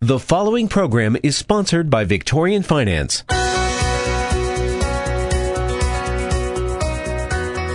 The 0.00 0.20
following 0.20 0.68
program 0.68 1.16
is 1.24 1.36
sponsored 1.36 1.90
by 1.90 2.04
Victorian 2.04 2.62
Finance. 2.62 3.24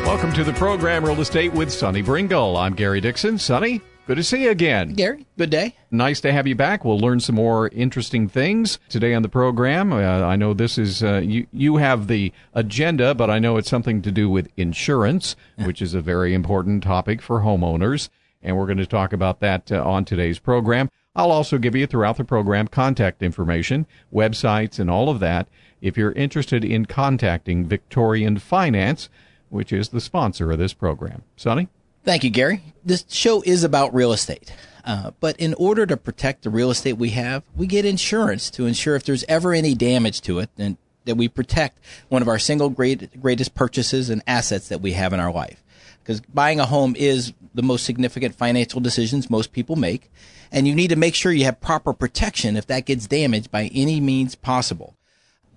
Welcome 0.06 0.32
to 0.32 0.46
the 0.46 0.54
program 0.54 1.04
Real 1.04 1.20
Estate 1.20 1.52
with 1.52 1.70
Sonny 1.70 2.02
Bringle. 2.02 2.56
I'm 2.56 2.76
Gary 2.76 3.02
Dixon. 3.02 3.38
Sonny, 3.38 3.82
good 4.08 4.16
to 4.16 4.24
see 4.24 4.44
you 4.44 4.52
again. 4.52 4.94
Gary, 4.94 5.26
good 5.38 5.50
day. 5.50 5.76
Nice 5.92 6.22
to 6.22 6.32
have 6.32 6.48
you 6.48 6.56
back. 6.56 6.86
We'll 6.86 6.98
learn 6.98 7.20
some 7.20 7.36
more 7.36 7.68
interesting 7.68 8.30
things 8.30 8.80
today 8.88 9.14
on 9.14 9.22
the 9.22 9.28
program. 9.28 9.92
Uh, 9.92 9.98
I 9.98 10.38
know 10.38 10.54
this 10.54 10.78
is 10.78 11.04
uh, 11.04 11.18
you. 11.22 11.46
You 11.52 11.76
have 11.76 12.08
the 12.08 12.32
agenda, 12.54 13.14
but 13.14 13.30
I 13.30 13.40
know 13.40 13.58
it's 13.58 13.70
something 13.70 14.02
to 14.02 14.14
do 14.14 14.30
with 14.30 14.50
insurance, 14.56 15.36
which 15.66 15.82
is 15.82 15.94
a 15.94 16.00
very 16.00 16.34
important 16.34 16.84
topic 16.84 17.22
for 17.22 17.42
homeowners, 17.42 18.08
and 18.42 18.56
we're 18.56 18.66
going 18.66 18.78
to 18.78 18.86
talk 18.86 19.12
about 19.12 19.42
that 19.42 19.74
uh, 19.74 19.84
on 19.84 20.06
today's 20.06 20.40
program. 20.40 20.90
I'll 21.16 21.32
also 21.32 21.58
give 21.58 21.76
you 21.76 21.86
throughout 21.86 22.18
the 22.18 22.24
program 22.24 22.68
contact 22.68 23.22
information, 23.22 23.86
websites, 24.12 24.80
and 24.80 24.90
all 24.90 25.10
of 25.10 25.20
that 25.20 25.48
if 25.82 25.98
you're 25.98 26.14
interested 26.14 26.64
in 26.64 26.86
contacting 26.86 27.68
Victorian 27.68 28.40
Finance, 28.40 29.10
which 29.50 29.72
is 29.72 29.90
the 29.90 30.02
sponsor 30.02 30.52
of 30.52 30.58
this 30.58 30.74
program. 30.74 31.24
Sonny? 31.36 31.68
Thank 32.04 32.24
you, 32.24 32.30
Gary. 32.30 32.62
This 32.84 33.06
show 33.10 33.44
is 33.46 33.64
about 33.64 33.94
real 33.94 34.12
estate. 34.12 34.54
Uh, 34.84 35.12
but 35.20 35.38
in 35.38 35.54
order 35.54 35.86
to 35.86 35.96
protect 35.96 36.44
the 36.44 36.50
real 36.50 36.72
estate 36.72 36.94
we 36.94 37.12
have, 37.12 37.44
we 37.56 37.68
get 37.68 37.86
insurance 37.86 38.50
to 38.52 38.66
ensure 38.66 38.96
if 38.96 39.04
there's 39.04 39.24
ever 39.30 39.54
any 39.54 39.76
damage 39.76 40.20
to 40.22 40.40
it, 40.40 40.50
and 40.58 40.78
that 41.06 41.16
we 41.16 41.28
protect 41.28 41.80
one 42.10 42.22
of 42.22 42.28
our 42.28 42.40
single 42.40 42.70
great, 42.70 43.22
greatest 43.22 43.54
purchases 43.56 44.10
and 44.10 44.22
assets 44.28 44.68
that 44.70 44.82
we 44.82 44.94
have 44.94 45.14
in 45.14 45.20
our 45.20 45.32
life. 45.32 45.63
Because 46.04 46.22
buying 46.22 46.60
a 46.60 46.66
home 46.66 46.96
is 46.98 47.34
the 47.56 47.64
most 47.64 47.86
significant 47.86 48.36
financial 48.36 48.82
decisions 48.82 49.30
most 49.30 49.54
people 49.54 49.76
make 49.76 50.12
and 50.54 50.68
you 50.68 50.76
need 50.76 50.90
to 50.90 50.96
make 50.96 51.16
sure 51.16 51.32
you 51.32 51.46
have 51.46 51.60
proper 51.60 51.92
protection 51.92 52.56
if 52.56 52.68
that 52.68 52.86
gets 52.86 53.08
damaged 53.08 53.52
by 53.52 53.72
any 53.74 54.00
means 54.00 54.36
possible. 54.36 54.96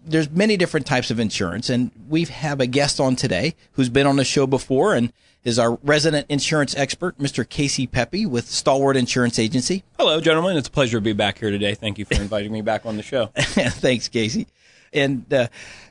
There's 0.04 0.30
many 0.30 0.56
different 0.56 0.86
types 0.86 1.10
of 1.10 1.20
insurance, 1.20 1.68
and 1.68 1.90
we 2.08 2.24
have 2.24 2.60
a 2.60 2.66
guest 2.66 2.98
on 2.98 3.14
today 3.16 3.54
who's 3.72 3.88
been 3.88 4.06
on 4.06 4.16
the 4.16 4.24
show 4.24 4.46
before 4.46 4.94
and 4.94 5.12
is 5.44 5.58
our 5.58 5.74
resident 5.82 6.26
insurance 6.28 6.74
expert, 6.76 7.18
Mr. 7.18 7.48
Casey 7.48 7.86
Pepe 7.86 8.24
with 8.24 8.48
Stalwart 8.48 8.96
Insurance 8.96 9.38
Agency. 9.38 9.84
Hello, 9.98 10.20
gentlemen. 10.20 10.56
It's 10.56 10.68
a 10.68 10.70
pleasure 10.70 10.96
to 10.98 11.02
be 11.02 11.12
back 11.12 11.38
here 11.38 11.50
today. 11.50 11.74
Thank 11.74 11.98
you 11.98 12.04
for 12.04 12.14
inviting 12.14 12.52
me 12.52 12.62
back 12.62 12.86
on 12.86 12.96
the 12.96 13.02
show. 13.02 13.26
Thanks, 13.36 14.08
Casey. 14.08 14.46
And 14.92 15.32
uh, 15.32 15.48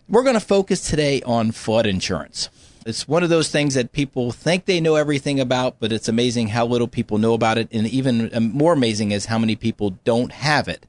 we're 0.10 0.24
going 0.24 0.36
to 0.36 0.40
focus 0.40 0.90
today 0.90 1.22
on 1.22 1.52
flood 1.52 1.86
insurance. 1.86 2.50
It's 2.86 3.08
one 3.08 3.24
of 3.24 3.30
those 3.30 3.50
things 3.50 3.74
that 3.74 3.94
people 3.94 4.32
think 4.32 4.66
they 4.66 4.80
know 4.80 4.96
everything 4.96 5.40
about, 5.40 5.78
but 5.80 5.92
it's 5.92 6.08
amazing 6.08 6.50
how 6.50 6.68
little 6.68 6.88
people 6.88 7.18
know 7.18 7.34
about 7.34 7.58
it. 7.58 7.68
And 7.72 7.88
even 7.88 8.30
um, 8.32 8.52
more 8.52 8.74
amazing 8.74 9.12
is 9.12 9.26
how 9.26 9.40
many 9.40 9.56
people 9.56 9.98
don't 10.04 10.32
have 10.32 10.68
it 10.68 10.86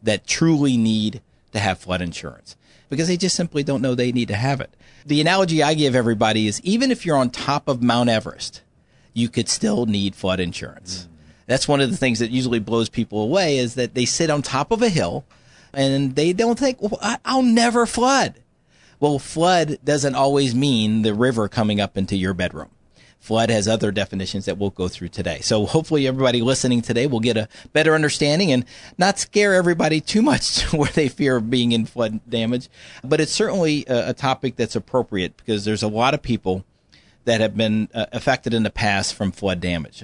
that 0.00 0.28
truly 0.28 0.76
need 0.76 1.20
to 1.52 1.58
have 1.58 1.80
flood 1.80 2.02
insurance 2.02 2.56
because 2.88 3.08
they 3.08 3.16
just 3.16 3.34
simply 3.34 3.64
don't 3.64 3.82
know 3.82 3.96
they 3.96 4.12
need 4.12 4.28
to 4.28 4.36
have 4.36 4.60
it. 4.60 4.76
The 5.04 5.20
analogy 5.20 5.60
I 5.60 5.74
give 5.74 5.96
everybody 5.96 6.46
is 6.46 6.60
even 6.62 6.92
if 6.92 7.04
you're 7.04 7.16
on 7.16 7.30
top 7.30 7.66
of 7.66 7.82
Mount 7.82 8.08
Everest, 8.08 8.62
you 9.12 9.28
could 9.28 9.48
still 9.48 9.86
need 9.86 10.14
flood 10.14 10.38
insurance. 10.38 11.08
That's 11.46 11.66
one 11.66 11.80
of 11.80 11.90
the 11.90 11.96
things 11.96 12.20
that 12.20 12.30
usually 12.30 12.60
blows 12.60 12.88
people 12.88 13.22
away 13.22 13.58
is 13.58 13.74
that 13.74 13.94
they 13.94 14.04
sit 14.04 14.30
on 14.30 14.42
top 14.42 14.70
of 14.70 14.82
a 14.82 14.88
hill 14.88 15.24
and 15.72 16.14
they 16.14 16.32
don't 16.32 16.58
think, 16.58 16.80
well, 16.80 17.18
I'll 17.24 17.42
never 17.42 17.86
flood. 17.86 18.36
Well, 19.00 19.18
flood 19.18 19.78
doesn't 19.82 20.14
always 20.14 20.54
mean 20.54 21.02
the 21.02 21.14
river 21.14 21.48
coming 21.48 21.80
up 21.80 21.96
into 21.96 22.16
your 22.16 22.34
bedroom. 22.34 22.68
Flood 23.18 23.50
has 23.50 23.68
other 23.68 23.90
definitions 23.92 24.46
that 24.46 24.56
we'll 24.56 24.70
go 24.70 24.88
through 24.88 25.08
today. 25.08 25.40
So 25.40 25.66
hopefully 25.66 26.06
everybody 26.06 26.40
listening 26.40 26.80
today 26.80 27.06
will 27.06 27.20
get 27.20 27.36
a 27.36 27.48
better 27.72 27.94
understanding 27.94 28.50
and 28.50 28.64
not 28.96 29.18
scare 29.18 29.54
everybody 29.54 30.00
too 30.00 30.22
much 30.22 30.56
to 30.56 30.76
where 30.76 30.90
they 30.90 31.08
fear 31.08 31.36
of 31.36 31.50
being 31.50 31.72
in 31.72 31.84
flood 31.84 32.20
damage. 32.28 32.68
But 33.02 33.20
it's 33.20 33.32
certainly 33.32 33.84
a, 33.88 34.14
topic 34.14 34.56
that's 34.56 34.76
appropriate 34.76 35.36
because 35.36 35.64
there's 35.64 35.82
a 35.82 35.88
lot 35.88 36.12
of 36.12 36.22
people 36.22 36.64
that 37.24 37.40
have 37.40 37.56
been 37.56 37.88
uh, 37.94 38.06
affected 38.12 38.52
in 38.54 38.62
the 38.62 38.70
past 38.70 39.14
from 39.14 39.32
flood 39.32 39.60
damage. 39.60 40.02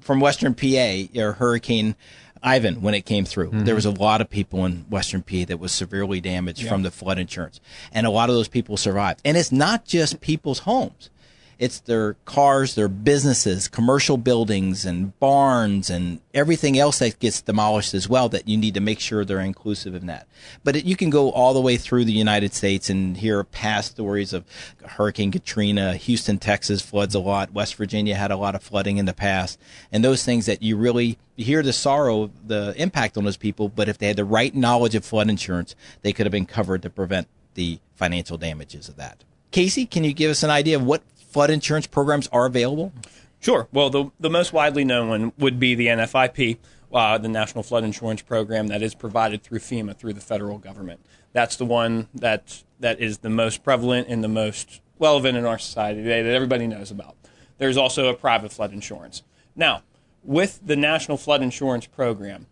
From 0.00 0.20
Western 0.20 0.54
PA, 0.54 1.20
or 1.20 1.32
Hurricane 1.32 1.96
Ivan 2.42 2.82
when 2.82 2.94
it 2.94 3.04
came 3.04 3.24
through. 3.24 3.48
Mm-hmm. 3.48 3.64
There 3.64 3.74
was 3.74 3.86
a 3.86 3.90
lot 3.90 4.20
of 4.20 4.30
people 4.30 4.64
in 4.64 4.86
Western 4.88 5.22
PA 5.22 5.44
that 5.48 5.58
was 5.58 5.72
severely 5.72 6.20
damaged 6.20 6.62
yeah. 6.62 6.70
from 6.70 6.82
the 6.82 6.90
flood 6.90 7.18
insurance, 7.18 7.60
and 7.92 8.06
a 8.06 8.10
lot 8.10 8.28
of 8.28 8.34
those 8.34 8.48
people 8.48 8.76
survived. 8.76 9.20
And 9.24 9.36
it's 9.36 9.52
not 9.52 9.84
just 9.84 10.20
people's 10.20 10.60
homes. 10.60 11.10
It's 11.58 11.80
their 11.80 12.14
cars, 12.24 12.76
their 12.76 12.88
businesses, 12.88 13.66
commercial 13.66 14.16
buildings 14.16 14.84
and 14.84 15.18
barns 15.18 15.90
and 15.90 16.20
everything 16.32 16.78
else 16.78 17.00
that 17.00 17.18
gets 17.18 17.42
demolished 17.42 17.94
as 17.94 18.08
well 18.08 18.28
that 18.28 18.46
you 18.46 18.56
need 18.56 18.74
to 18.74 18.80
make 18.80 19.00
sure 19.00 19.24
they're 19.24 19.40
inclusive 19.40 19.94
in 19.94 20.06
that. 20.06 20.28
But 20.62 20.76
it, 20.76 20.84
you 20.84 20.94
can 20.94 21.10
go 21.10 21.30
all 21.32 21.54
the 21.54 21.60
way 21.60 21.76
through 21.76 22.04
the 22.04 22.12
United 22.12 22.54
States 22.54 22.88
and 22.88 23.16
hear 23.16 23.42
past 23.42 23.90
stories 23.92 24.32
of 24.32 24.44
Hurricane 24.84 25.32
Katrina, 25.32 25.96
Houston, 25.96 26.38
Texas 26.38 26.80
floods 26.80 27.16
a 27.16 27.20
lot, 27.20 27.52
West 27.52 27.74
Virginia 27.74 28.14
had 28.14 28.30
a 28.30 28.36
lot 28.36 28.54
of 28.54 28.62
flooding 28.62 28.98
in 28.98 29.06
the 29.06 29.12
past, 29.12 29.58
and 29.90 30.04
those 30.04 30.24
things 30.24 30.46
that 30.46 30.62
you 30.62 30.76
really 30.76 31.18
hear 31.36 31.62
the 31.62 31.72
sorrow, 31.72 32.30
the 32.46 32.72
impact 32.76 33.16
on 33.16 33.24
those 33.24 33.36
people, 33.36 33.68
but 33.68 33.88
if 33.88 33.98
they 33.98 34.06
had 34.06 34.16
the 34.16 34.24
right 34.24 34.54
knowledge 34.54 34.94
of 34.94 35.04
flood 35.04 35.28
insurance, 35.28 35.74
they 36.02 36.12
could 36.12 36.26
have 36.26 36.32
been 36.32 36.46
covered 36.46 36.82
to 36.82 36.90
prevent 36.90 37.26
the 37.54 37.80
financial 37.96 38.38
damages 38.38 38.88
of 38.88 38.96
that. 38.96 39.24
Casey, 39.50 39.86
can 39.86 40.04
you 40.04 40.12
give 40.12 40.30
us 40.30 40.42
an 40.42 40.50
idea 40.50 40.76
of 40.76 40.84
what 40.84 41.02
flood 41.28 41.50
insurance 41.50 41.86
programs 41.86 42.26
are 42.28 42.46
available? 42.46 42.92
Sure. 43.40 43.68
Well, 43.72 43.90
the, 43.90 44.10
the 44.18 44.30
most 44.30 44.52
widely 44.52 44.84
known 44.84 45.08
one 45.08 45.32
would 45.38 45.60
be 45.60 45.74
the 45.74 45.86
NFIP, 45.86 46.58
uh, 46.92 47.18
the 47.18 47.28
National 47.28 47.62
Flood 47.62 47.84
Insurance 47.84 48.22
Program 48.22 48.66
that 48.68 48.82
is 48.82 48.94
provided 48.94 49.42
through 49.42 49.60
FEMA, 49.60 49.96
through 49.96 50.14
the 50.14 50.20
federal 50.20 50.58
government. 50.58 51.00
That's 51.32 51.56
the 51.56 51.64
one 51.64 52.08
that, 52.14 52.64
that 52.80 53.00
is 53.00 53.18
the 53.18 53.30
most 53.30 53.62
prevalent 53.62 54.08
and 54.08 54.24
the 54.24 54.28
most 54.28 54.80
relevant 54.98 55.38
in 55.38 55.44
our 55.44 55.58
society 55.58 56.02
today 56.02 56.22
that 56.22 56.34
everybody 56.34 56.66
knows 56.66 56.90
about. 56.90 57.14
There's 57.58 57.76
also 57.76 58.08
a 58.08 58.14
private 58.14 58.52
flood 58.52 58.72
insurance. 58.72 59.22
Now, 59.54 59.82
with 60.24 60.60
the 60.64 60.76
National 60.76 61.16
Flood 61.16 61.42
Insurance 61.42 61.86
Program, 61.86 62.46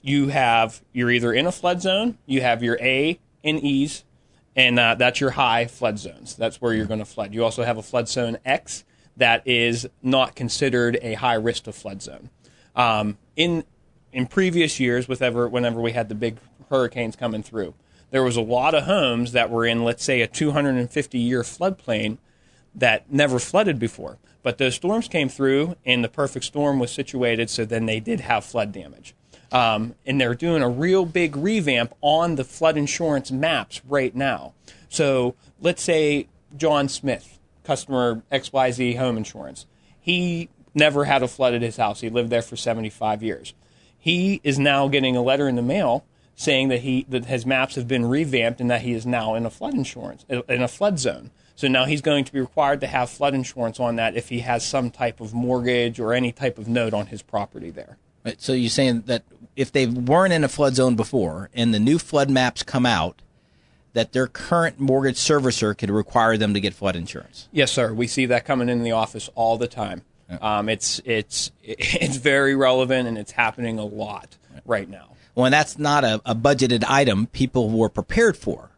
you 0.00 0.28
have, 0.28 0.82
you're 0.92 1.10
either 1.10 1.32
in 1.32 1.46
a 1.46 1.52
flood 1.52 1.80
zone, 1.80 2.18
you 2.26 2.40
have 2.40 2.62
your 2.62 2.78
A 2.80 3.20
and 3.44 3.62
E's, 3.62 4.04
and 4.54 4.78
uh, 4.78 4.94
that's 4.94 5.20
your 5.20 5.30
high 5.30 5.66
flood 5.66 5.98
zones. 5.98 6.36
That's 6.36 6.60
where 6.60 6.74
you're 6.74 6.86
going 6.86 7.00
to 7.00 7.06
flood. 7.06 7.32
You 7.34 7.44
also 7.44 7.64
have 7.64 7.78
a 7.78 7.82
flood 7.82 8.08
zone 8.08 8.38
X 8.44 8.84
that 9.16 9.46
is 9.46 9.88
not 10.02 10.34
considered 10.34 10.98
a 11.02 11.14
high 11.14 11.34
risk 11.34 11.66
of 11.66 11.74
flood 11.74 12.02
zone. 12.02 12.30
Um, 12.74 13.18
in 13.36 13.64
in 14.12 14.26
previous 14.26 14.78
years, 14.78 15.08
with 15.08 15.22
ever, 15.22 15.48
whenever 15.48 15.80
we 15.80 15.92
had 15.92 16.10
the 16.10 16.14
big 16.14 16.36
hurricanes 16.68 17.16
coming 17.16 17.42
through, 17.42 17.74
there 18.10 18.22
was 18.22 18.36
a 18.36 18.42
lot 18.42 18.74
of 18.74 18.84
homes 18.84 19.32
that 19.32 19.50
were 19.50 19.64
in, 19.64 19.84
let's 19.84 20.04
say, 20.04 20.20
a 20.20 20.26
250 20.26 21.18
year 21.18 21.42
floodplain 21.42 22.18
that 22.74 23.10
never 23.10 23.38
flooded 23.38 23.78
before. 23.78 24.18
But 24.42 24.58
those 24.58 24.74
storms 24.74 25.08
came 25.08 25.28
through, 25.28 25.76
and 25.84 26.04
the 26.04 26.08
perfect 26.08 26.44
storm 26.44 26.78
was 26.78 26.90
situated, 26.90 27.48
so 27.48 27.64
then 27.64 27.86
they 27.86 28.00
did 28.00 28.20
have 28.20 28.44
flood 28.44 28.72
damage. 28.72 29.14
Um, 29.52 29.94
and 30.06 30.18
they're 30.20 30.34
doing 30.34 30.62
a 30.62 30.68
real 30.68 31.04
big 31.04 31.36
revamp 31.36 31.94
on 32.00 32.36
the 32.36 32.44
flood 32.44 32.76
insurance 32.78 33.30
maps 33.30 33.82
right 33.86 34.14
now. 34.16 34.54
So 34.88 35.34
let's 35.60 35.82
say 35.82 36.28
John 36.56 36.88
Smith, 36.88 37.38
customer 37.62 38.22
XYZ 38.32 38.96
Home 38.96 39.18
Insurance, 39.18 39.66
he 40.00 40.48
never 40.74 41.04
had 41.04 41.22
a 41.22 41.28
flood 41.28 41.54
at 41.54 41.62
his 41.62 41.76
house. 41.76 42.00
He 42.00 42.08
lived 42.08 42.30
there 42.30 42.42
for 42.42 42.56
75 42.56 43.22
years. 43.22 43.52
He 43.98 44.40
is 44.42 44.58
now 44.58 44.88
getting 44.88 45.16
a 45.16 45.22
letter 45.22 45.46
in 45.48 45.56
the 45.56 45.62
mail 45.62 46.04
saying 46.34 46.68
that 46.68 46.80
he 46.80 47.06
that 47.08 47.26
his 47.26 47.46
maps 47.46 47.74
have 47.74 47.86
been 47.86 48.06
revamped 48.06 48.60
and 48.60 48.70
that 48.70 48.80
he 48.82 48.92
is 48.92 49.06
now 49.06 49.34
in 49.34 49.46
a 49.46 49.50
flood 49.50 49.74
insurance 49.74 50.24
in 50.28 50.62
a 50.62 50.68
flood 50.68 50.98
zone. 50.98 51.30
So 51.54 51.68
now 51.68 51.84
he's 51.84 52.00
going 52.00 52.24
to 52.24 52.32
be 52.32 52.40
required 52.40 52.80
to 52.80 52.86
have 52.86 53.10
flood 53.10 53.34
insurance 53.34 53.78
on 53.78 53.96
that 53.96 54.16
if 54.16 54.30
he 54.30 54.40
has 54.40 54.66
some 54.66 54.90
type 54.90 55.20
of 55.20 55.34
mortgage 55.34 56.00
or 56.00 56.12
any 56.12 56.32
type 56.32 56.58
of 56.58 56.66
note 56.66 56.94
on 56.94 57.06
his 57.06 57.22
property 57.22 57.70
there. 57.70 57.98
Right. 58.24 58.40
So 58.40 58.52
you're 58.52 58.70
saying 58.70 59.02
that 59.06 59.22
if 59.56 59.72
they 59.72 59.86
weren't 59.86 60.32
in 60.32 60.44
a 60.44 60.48
flood 60.48 60.74
zone 60.74 60.96
before 60.96 61.50
and 61.54 61.74
the 61.74 61.80
new 61.80 61.98
flood 61.98 62.30
maps 62.30 62.62
come 62.62 62.86
out, 62.86 63.22
that 63.92 64.12
their 64.12 64.26
current 64.26 64.80
mortgage 64.80 65.16
servicer 65.16 65.76
could 65.76 65.90
require 65.90 66.36
them 66.36 66.54
to 66.54 66.60
get 66.60 66.74
flood 66.74 66.96
insurance. 66.96 67.48
Yes, 67.52 67.70
sir. 67.70 67.92
We 67.92 68.06
see 68.06 68.26
that 68.26 68.44
coming 68.44 68.68
in 68.68 68.82
the 68.82 68.92
office 68.92 69.28
all 69.34 69.58
the 69.58 69.68
time. 69.68 70.02
Yeah. 70.30 70.58
Um, 70.58 70.68
it's 70.68 71.00
it's 71.04 71.52
it's 71.62 72.16
very 72.16 72.54
relevant 72.54 73.08
and 73.08 73.18
it's 73.18 73.32
happening 73.32 73.78
a 73.78 73.84
lot 73.84 74.36
right 74.64 74.88
now. 74.88 75.08
Well, 75.34 75.46
and 75.46 75.52
that's 75.52 75.78
not 75.78 76.04
a, 76.04 76.20
a 76.26 76.34
budgeted 76.34 76.84
item 76.88 77.26
people 77.26 77.70
were 77.70 77.88
prepared 77.88 78.36
for. 78.36 78.70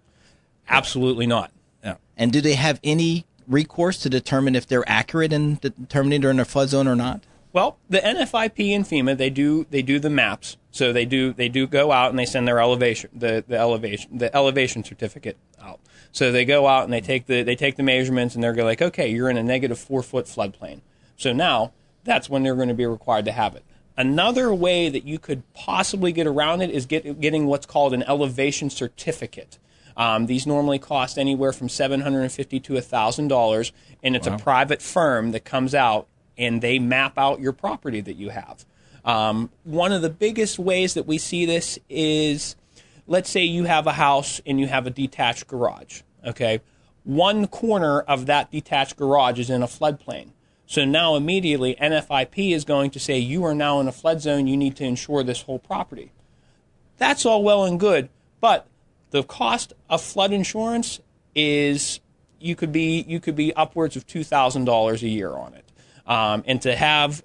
Absolutely 0.68 1.26
not. 1.26 1.50
Yeah. 1.82 1.96
And 2.16 2.32
do 2.32 2.40
they 2.40 2.54
have 2.54 2.80
any 2.82 3.26
recourse 3.46 3.98
to 3.98 4.08
determine 4.08 4.54
if 4.54 4.66
they're 4.66 4.88
accurate 4.88 5.32
in 5.32 5.56
determining 5.56 6.20
they're 6.20 6.30
in 6.30 6.40
a 6.40 6.44
flood 6.44 6.70
zone 6.70 6.88
or 6.88 6.96
not? 6.96 7.22
Well, 7.54 7.78
the 7.88 8.00
NFIP 8.00 8.74
and 8.74 8.84
FEMA 8.84 9.16
they 9.16 9.30
do 9.30 9.64
they 9.70 9.80
do 9.80 10.00
the 10.00 10.10
maps. 10.10 10.56
So 10.72 10.92
they 10.92 11.04
do 11.04 11.32
they 11.32 11.48
do 11.48 11.68
go 11.68 11.92
out 11.92 12.10
and 12.10 12.18
they 12.18 12.26
send 12.26 12.48
their 12.48 12.58
elevation 12.58 13.10
the, 13.14 13.44
the 13.46 13.56
elevation 13.56 14.18
the 14.18 14.34
elevation 14.36 14.82
certificate 14.82 15.38
out. 15.62 15.78
So 16.10 16.32
they 16.32 16.44
go 16.44 16.66
out 16.66 16.82
and 16.82 16.92
they 16.92 17.00
take 17.00 17.26
the 17.26 17.44
they 17.44 17.54
take 17.54 17.76
the 17.76 17.84
measurements 17.84 18.34
and 18.34 18.42
they're 18.42 18.54
like, 18.56 18.82
okay, 18.82 19.08
you're 19.08 19.30
in 19.30 19.36
a 19.36 19.42
negative 19.42 19.78
four 19.78 20.02
foot 20.02 20.26
floodplain. 20.26 20.80
So 21.16 21.32
now 21.32 21.72
that's 22.02 22.28
when 22.28 22.42
they're 22.42 22.56
going 22.56 22.68
to 22.68 22.74
be 22.74 22.86
required 22.86 23.24
to 23.26 23.32
have 23.32 23.54
it. 23.54 23.64
Another 23.96 24.52
way 24.52 24.88
that 24.88 25.04
you 25.04 25.20
could 25.20 25.44
possibly 25.54 26.10
get 26.10 26.26
around 26.26 26.60
it 26.60 26.70
is 26.70 26.86
get, 26.86 27.20
getting 27.20 27.46
what's 27.46 27.66
called 27.66 27.94
an 27.94 28.02
elevation 28.02 28.68
certificate. 28.68 29.60
Um, 29.96 30.26
these 30.26 30.44
normally 30.44 30.80
cost 30.80 31.16
anywhere 31.16 31.52
from 31.52 31.68
seven 31.68 32.00
hundred 32.00 32.22
and 32.22 32.32
fifty 32.32 32.58
to 32.58 32.80
thousand 32.80 33.28
dollars, 33.28 33.70
and 34.02 34.16
it's 34.16 34.26
wow. 34.26 34.34
a 34.34 34.38
private 34.40 34.82
firm 34.82 35.30
that 35.30 35.44
comes 35.44 35.72
out 35.72 36.08
and 36.36 36.60
they 36.60 36.78
map 36.78 37.18
out 37.18 37.40
your 37.40 37.52
property 37.52 38.00
that 38.00 38.16
you 38.16 38.30
have. 38.30 38.64
Um, 39.04 39.50
one 39.64 39.92
of 39.92 40.02
the 40.02 40.10
biggest 40.10 40.58
ways 40.58 40.94
that 40.94 41.06
we 41.06 41.18
see 41.18 41.44
this 41.44 41.78
is, 41.88 42.56
let's 43.06 43.28
say 43.28 43.44
you 43.44 43.64
have 43.64 43.86
a 43.86 43.92
house 43.92 44.40
and 44.46 44.58
you 44.58 44.66
have 44.66 44.86
a 44.86 44.90
detached 44.90 45.46
garage. 45.46 46.02
Okay, 46.26 46.60
one 47.04 47.46
corner 47.46 48.00
of 48.00 48.26
that 48.26 48.50
detached 48.50 48.96
garage 48.96 49.38
is 49.38 49.50
in 49.50 49.62
a 49.62 49.66
floodplain. 49.66 50.30
So 50.66 50.84
now 50.84 51.14
immediately 51.14 51.76
NFIP 51.76 52.54
is 52.54 52.64
going 52.64 52.90
to 52.92 52.98
say 52.98 53.18
you 53.18 53.44
are 53.44 53.54
now 53.54 53.80
in 53.80 53.88
a 53.88 53.92
flood 53.92 54.22
zone. 54.22 54.46
You 54.46 54.56
need 54.56 54.76
to 54.76 54.84
insure 54.84 55.22
this 55.22 55.42
whole 55.42 55.58
property. 55.58 56.12
That's 56.96 57.26
all 57.26 57.42
well 57.42 57.64
and 57.64 57.78
good, 57.78 58.08
but 58.40 58.66
the 59.10 59.22
cost 59.22 59.74
of 59.90 60.00
flood 60.00 60.32
insurance 60.32 61.00
is 61.34 62.00
you 62.40 62.56
could 62.56 62.72
be 62.72 63.04
you 63.06 63.20
could 63.20 63.36
be 63.36 63.54
upwards 63.54 63.96
of 63.96 64.06
two 64.06 64.24
thousand 64.24 64.64
dollars 64.64 65.02
a 65.02 65.08
year 65.08 65.32
on 65.32 65.54
it, 65.54 65.64
um, 66.06 66.44
and 66.46 66.60
to 66.62 66.74
have 66.74 67.22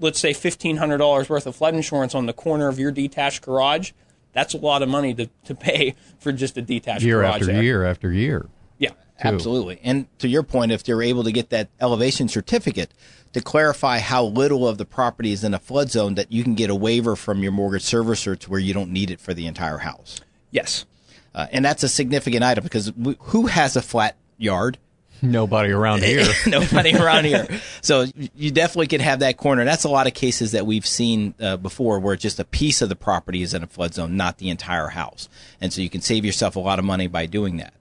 let's 0.00 0.18
say 0.18 0.32
fifteen 0.32 0.76
hundred 0.76 0.98
dollars 0.98 1.28
worth 1.28 1.46
of 1.46 1.56
flood 1.56 1.74
insurance 1.74 2.14
on 2.14 2.26
the 2.26 2.32
corner 2.32 2.68
of 2.68 2.78
your 2.78 2.90
detached 2.90 3.42
garage, 3.42 3.92
that's 4.32 4.54
a 4.54 4.58
lot 4.58 4.82
of 4.82 4.88
money 4.88 5.14
to, 5.14 5.28
to 5.44 5.54
pay 5.54 5.94
for 6.18 6.32
just 6.32 6.56
a 6.56 6.62
detached 6.62 7.04
year 7.04 7.20
garage. 7.20 7.42
after 7.42 7.46
there. 7.46 7.62
year 7.62 7.84
after 7.84 8.12
year. 8.12 8.46
Yeah, 8.78 8.90
too. 8.90 8.96
absolutely. 9.20 9.80
And 9.82 10.06
to 10.18 10.28
your 10.28 10.42
point, 10.42 10.72
if 10.72 10.84
they're 10.84 11.02
able 11.02 11.24
to 11.24 11.32
get 11.32 11.50
that 11.50 11.68
elevation 11.80 12.28
certificate 12.28 12.92
to 13.32 13.40
clarify 13.40 13.98
how 13.98 14.24
little 14.24 14.66
of 14.66 14.78
the 14.78 14.84
property 14.84 15.32
is 15.32 15.44
in 15.44 15.54
a 15.54 15.58
flood 15.58 15.90
zone, 15.90 16.14
that 16.14 16.32
you 16.32 16.42
can 16.42 16.54
get 16.54 16.70
a 16.70 16.74
waiver 16.74 17.16
from 17.16 17.42
your 17.42 17.52
mortgage 17.52 17.82
servicer 17.82 18.38
to 18.38 18.50
where 18.50 18.60
you 18.60 18.72
don't 18.72 18.90
need 18.90 19.10
it 19.10 19.20
for 19.20 19.34
the 19.34 19.46
entire 19.46 19.78
house. 19.78 20.20
Yes. 20.50 20.86
Uh, 21.34 21.46
and 21.52 21.64
that's 21.64 21.82
a 21.82 21.88
significant 21.88 22.42
item 22.42 22.64
because 22.64 22.92
who 23.20 23.46
has 23.46 23.76
a 23.76 23.82
flat 23.82 24.16
yard? 24.38 24.78
Nobody 25.22 25.70
around 25.70 26.02
here. 26.02 26.26
Nobody 26.46 26.94
around 26.94 27.24
here. 27.24 27.46
So 27.80 28.06
you 28.34 28.50
definitely 28.50 28.86
can 28.86 29.00
have 29.00 29.20
that 29.20 29.36
corner. 29.36 29.64
That's 29.64 29.84
a 29.84 29.88
lot 29.88 30.06
of 30.06 30.14
cases 30.14 30.52
that 30.52 30.66
we've 30.66 30.86
seen 30.86 31.34
uh, 31.40 31.56
before 31.56 31.98
where 31.98 32.16
just 32.16 32.38
a 32.38 32.44
piece 32.44 32.82
of 32.82 32.88
the 32.88 32.96
property 32.96 33.42
is 33.42 33.54
in 33.54 33.62
a 33.62 33.66
flood 33.66 33.94
zone, 33.94 34.16
not 34.16 34.38
the 34.38 34.48
entire 34.48 34.88
house. 34.88 35.28
And 35.60 35.72
so 35.72 35.80
you 35.80 35.90
can 35.90 36.00
save 36.00 36.24
yourself 36.24 36.56
a 36.56 36.60
lot 36.60 36.78
of 36.78 36.84
money 36.84 37.06
by 37.06 37.26
doing 37.26 37.56
that. 37.56 37.74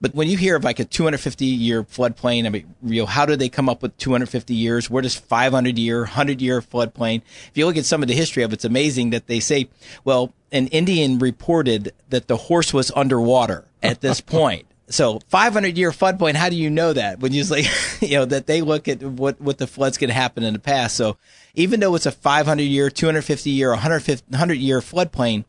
But 0.00 0.14
when 0.14 0.28
you 0.28 0.36
hear 0.36 0.56
of 0.56 0.64
like 0.64 0.78
a 0.78 0.84
250 0.84 1.44
year 1.44 1.82
floodplain, 1.82 2.46
I 2.46 2.50
mean, 2.50 2.74
you 2.84 3.02
know, 3.02 3.06
how 3.06 3.26
do 3.26 3.36
they 3.36 3.48
come 3.48 3.68
up 3.68 3.82
with 3.82 3.96
250 3.98 4.54
years? 4.54 4.88
Where 4.88 5.02
does 5.02 5.16
500 5.16 5.76
year, 5.78 6.00
100 6.00 6.40
year 6.40 6.60
floodplain? 6.60 7.22
If 7.48 7.52
you 7.54 7.66
look 7.66 7.76
at 7.76 7.84
some 7.84 8.02
of 8.02 8.08
the 8.08 8.14
history 8.14 8.42
of 8.42 8.52
it, 8.52 8.54
it's 8.54 8.64
amazing 8.64 9.10
that 9.10 9.26
they 9.26 9.40
say, 9.40 9.68
well, 10.04 10.32
an 10.52 10.68
Indian 10.68 11.18
reported 11.18 11.92
that 12.10 12.28
the 12.28 12.36
horse 12.36 12.72
was 12.72 12.92
underwater 12.94 13.64
at 13.82 14.00
this 14.00 14.20
point. 14.20 14.66
So 14.90 15.20
500 15.28 15.76
year 15.76 15.92
flood 15.92 16.18
floodplain, 16.18 16.34
how 16.34 16.48
do 16.48 16.56
you 16.56 16.70
know 16.70 16.92
that? 16.92 17.20
When 17.20 17.32
you 17.32 17.44
say, 17.44 17.66
you 18.06 18.18
know, 18.18 18.24
that 18.24 18.46
they 18.46 18.62
look 18.62 18.88
at 18.88 19.02
what, 19.02 19.40
what 19.40 19.58
the 19.58 19.66
floods 19.66 19.98
could 19.98 20.10
happen 20.10 20.44
in 20.44 20.52
the 20.54 20.58
past. 20.58 20.96
So 20.96 21.16
even 21.54 21.80
though 21.80 21.94
it's 21.94 22.06
a 22.06 22.12
500 22.12 22.62
year, 22.62 22.90
250 22.90 23.50
year, 23.50 23.70
100 23.70 24.08
year 24.56 24.80
floodplain, 24.80 25.44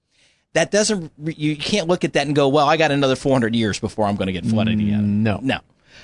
that 0.53 0.71
doesn't 0.71 1.11
you 1.23 1.55
can't 1.55 1.87
look 1.87 2.03
at 2.03 2.13
that 2.13 2.25
and 2.25 2.35
go, 2.35 2.47
well, 2.47 2.67
I 2.67 2.75
got 2.75 2.91
another 2.91 3.15
400 3.15 3.55
years 3.55 3.79
before 3.79 4.07
I'm 4.07 4.15
going 4.15 4.27
to 4.27 4.33
get 4.33 4.45
flooded 4.45 4.79
again. 4.79 5.23
No, 5.23 5.39
no. 5.41 5.59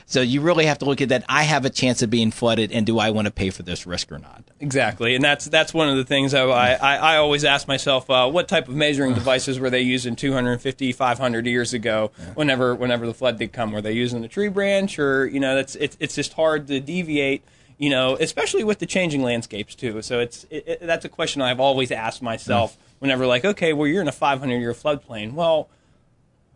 So 0.07 0.21
you 0.21 0.41
really 0.41 0.67
have 0.67 0.77
to 0.79 0.85
look 0.85 1.01
at 1.01 1.09
that. 1.09 1.25
I 1.27 1.43
have 1.43 1.65
a 1.65 1.69
chance 1.69 2.03
of 2.03 2.11
being 2.11 2.29
flooded, 2.29 2.71
and 2.71 2.85
do 2.85 2.99
I 2.99 3.09
want 3.09 3.25
to 3.25 3.31
pay 3.31 3.49
for 3.49 3.63
this 3.63 3.87
risk 3.87 4.11
or 4.11 4.19
not? 4.19 4.43
Exactly, 4.59 5.15
and 5.15 5.23
that's 5.23 5.45
that's 5.45 5.73
one 5.73 5.89
of 5.89 5.97
the 5.97 6.03
things 6.03 6.33
I 6.33 6.43
I, 6.45 6.95
I 6.95 7.17
always 7.17 7.43
ask 7.43 7.67
myself: 7.67 8.09
uh, 8.09 8.29
what 8.29 8.47
type 8.47 8.67
of 8.67 8.75
measuring 8.75 9.15
devices 9.15 9.59
were 9.59 9.71
they 9.71 9.81
using 9.81 10.15
250, 10.15 10.91
500 10.91 11.45
years 11.47 11.73
ago? 11.73 12.11
Yeah. 12.17 12.33
Whenever 12.35 12.75
whenever 12.75 13.07
the 13.07 13.15
flood 13.15 13.39
did 13.39 13.51
come, 13.51 13.71
were 13.71 13.81
they 13.81 13.93
using 13.93 14.23
a 14.23 14.27
tree 14.27 14.47
branch, 14.47 14.99
or 14.99 15.25
you 15.25 15.39
know, 15.39 15.55
that's 15.55 15.75
it's 15.75 15.97
it's 15.99 16.13
just 16.15 16.33
hard 16.33 16.67
to 16.67 16.79
deviate. 16.79 17.43
You 17.77 17.89
know, 17.89 18.15
especially 18.15 18.63
with 18.63 18.79
the 18.79 18.85
changing 18.85 19.21
landscapes 19.21 19.75
too. 19.75 20.01
So 20.01 20.19
it's 20.19 20.45
it, 20.49 20.63
it, 20.67 20.79
that's 20.81 21.03
a 21.03 21.09
question 21.09 21.41
I've 21.41 21.59
always 21.59 21.91
asked 21.91 22.21
myself 22.21 22.77
whenever 22.99 23.25
like, 23.25 23.43
okay, 23.43 23.73
well, 23.73 23.87
you're 23.87 24.01
in 24.01 24.07
a 24.07 24.13
500 24.13 24.55
year 24.59 24.71
floodplain. 24.73 25.33
Well, 25.33 25.67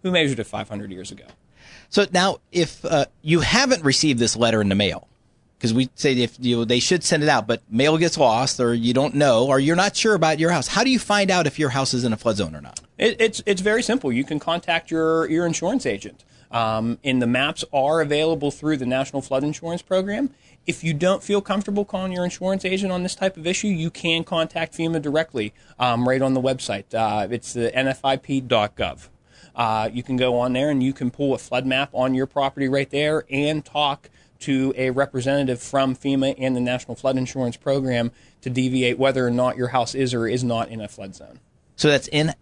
who 0.04 0.12
measured 0.12 0.40
it 0.40 0.46
500 0.46 0.92
years 0.92 1.12
ago? 1.12 1.26
So 1.90 2.06
now, 2.12 2.38
if 2.52 2.86
uh, 2.86 3.06
you 3.22 3.40
haven't 3.42 3.84
received 3.84 4.20
this 4.20 4.36
letter 4.36 4.62
in 4.62 4.70
the 4.70 4.76
mail, 4.76 5.08
because 5.58 5.74
we 5.74 5.90
say 5.96 6.14
if 6.14 6.38
you 6.40 6.64
they 6.64 6.80
should 6.80 7.04
send 7.04 7.24
it 7.24 7.30
out, 7.30 7.48
but 7.48 7.62
mail 7.70 7.98
gets 7.98 8.18
lost, 8.18 8.60
or 8.60 8.74
you 8.74 8.94
don't 8.94 9.16
know, 9.16 9.48
or 9.48 9.60
you're 9.60 9.76
not 9.76 9.96
sure 9.96 10.14
about 10.14 10.40
your 10.40 10.52
house. 10.52 10.68
How 10.68 10.84
do 10.84 10.90
you 10.90 11.00
find 11.00 11.30
out 11.30 11.48
if 11.48 11.60
your 11.60 11.70
house 11.70 11.94
is 11.94 12.06
in 12.06 12.14
a 12.14 12.18
flood 12.18 12.38
zone 12.38 12.56
or 12.56 12.62
not? 12.62 12.80
It, 12.98 13.20
it's 13.20 13.44
it's 13.46 13.62
very 13.62 13.84
simple. 13.84 14.12
You 14.12 14.24
can 14.24 14.40
contact 14.40 14.90
your 14.92 15.30
your 15.30 15.46
insurance 15.46 15.86
agent. 15.86 16.24
Um, 16.52 16.98
and 17.04 17.22
the 17.22 17.28
maps 17.28 17.64
are 17.72 18.02
available 18.02 18.50
through 18.50 18.78
the 18.78 18.86
National 18.86 19.22
Flood 19.22 19.44
Insurance 19.44 19.84
Program. 19.84 20.32
If 20.66 20.84
you 20.84 20.96
don't 20.96 21.22
feel 21.22 21.42
comfortable 21.42 21.86
calling 21.86 22.12
your 22.12 22.24
insurance 22.24 22.66
agent 22.66 22.92
on 22.92 23.04
this 23.04 23.14
type 23.14 23.38
of 23.38 23.46
issue, 23.46 23.68
you 23.68 23.92
can 23.92 24.24
contact 24.24 24.76
FEMA 24.76 25.02
directly 25.02 25.54
um, 25.78 26.08
right 26.08 26.22
on 26.22 26.34
the 26.34 26.42
website. 26.42 26.94
Uh, 26.94 27.28
it's 27.30 27.54
the 27.54 27.72
nfip.gov. 27.72 29.10
Uh, 29.60 29.90
you 29.92 30.02
can 30.02 30.16
go 30.16 30.40
on 30.40 30.54
there 30.54 30.70
and 30.70 30.82
you 30.82 30.94
can 30.94 31.12
pull 31.12 31.34
a 31.34 31.38
flood 31.38 31.66
map 31.66 31.90
on 31.94 32.16
your 32.16 32.26
property 32.26 32.70
right 32.70 32.90
there 32.92 33.26
and 33.30 33.66
talk 33.66 34.10
to 34.40 34.74
a 34.78 34.90
representative 34.92 35.62
from 35.62 35.94
FEMA 35.94 36.34
and 36.38 36.56
the 36.56 36.62
National 36.62 36.96
Flood 36.96 37.18
Insurance 37.18 37.58
Program 37.58 38.14
to 38.40 38.50
deviate 38.50 38.98
whether 38.98 39.28
or 39.28 39.32
not 39.32 39.58
your 39.58 39.68
house 39.68 39.94
is 39.94 40.14
or 40.14 40.30
is 40.30 40.46
not 40.46 40.70
in 40.70 40.80
a 40.80 40.88
flood 40.88 41.14
zone. 41.14 41.42
So 41.76 41.90
that's 41.90 42.08
nfip.com. 42.08 42.42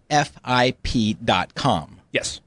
Yes. 2.12 2.40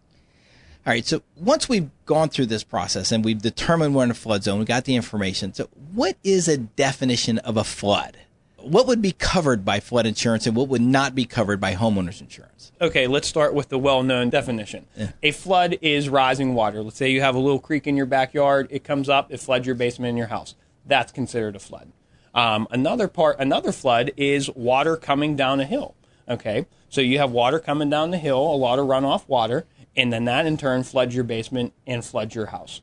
All 0.86 0.94
right. 0.94 1.06
So 1.06 1.22
once 1.36 1.68
we've 1.68 1.90
gone 2.06 2.30
through 2.30 2.46
this 2.46 2.64
process 2.64 3.12
and 3.12 3.26
we've 3.26 3.42
determined 3.42 3.94
we're 3.94 4.06
in 4.06 4.12
a 4.12 4.14
flood 4.14 4.44
zone, 4.44 4.60
we 4.60 4.66
got 4.66 4.86
the 4.86 4.96
information. 4.96 5.54
So 5.54 5.68
what 5.94 6.16
is 6.24 6.48
a 6.48 6.56
definition 6.56 7.40
of 7.40 7.58
a 7.58 7.66
flood? 7.66 8.20
What 8.64 8.88
would 8.88 9.02
be 9.02 9.12
covered 9.12 9.66
by 9.66 9.80
flood 9.80 10.06
insurance 10.06 10.48
and 10.48 10.56
what 10.56 10.68
would 10.68 10.82
not 10.82 11.16
be 11.16 11.26
covered 11.26 11.60
by 11.60 11.76
homeowners 11.76 12.22
insurance? 12.22 12.72
Okay, 12.80 13.08
let's 13.08 13.28
start 13.28 13.54
with 13.54 13.70
the 13.70 13.80
well-known 13.80 14.30
definition. 14.30 14.86
Yeah. 14.96 15.12
A 15.24 15.32
flood 15.32 15.78
is 15.82 16.10
rising 16.10 16.54
water. 16.54 16.82
Let's 16.82 16.98
say 16.98 17.10
you 17.10 17.22
have 17.22 17.36
a 17.36 17.40
little 17.40 17.60
creek 17.60 17.88
in 17.88 17.98
your 17.98 18.06
backyard, 18.06 18.68
it 18.70 18.84
comes 18.84 19.10
up, 19.10 19.32
it 19.32 19.40
floods 19.40 19.66
your 19.66 19.76
basement 19.76 20.10
in 20.10 20.18
your 20.18 20.28
house. 20.28 20.56
That's 20.86 21.12
considered 21.12 21.56
a 21.56 21.60
flood. 21.60 21.92
Um, 22.34 22.68
another 22.72 23.08
part, 23.08 23.40
another 23.40 23.72
flood 23.72 24.12
is 24.16 24.50
water 24.52 24.96
coming 24.96 25.36
down 25.36 25.60
a 25.60 25.66
hill. 25.66 25.96
Okay, 26.30 26.66
so 26.90 27.02
you 27.02 27.18
have 27.18 27.32
water 27.32 27.60
coming 27.60 27.90
down 27.90 28.12
the 28.12 28.18
hill, 28.18 28.40
a 28.40 28.56
lot 28.56 28.80
of 28.80 28.88
runoff 28.88 29.28
water, 29.28 29.66
and 29.96 30.14
then 30.14 30.26
that 30.26 30.46
in 30.46 30.56
turn 30.56 30.84
floods 30.84 31.14
your 31.14 31.24
basement 31.24 31.74
and 31.86 32.06
floods 32.06 32.36
your 32.36 32.48
house. 32.48 32.82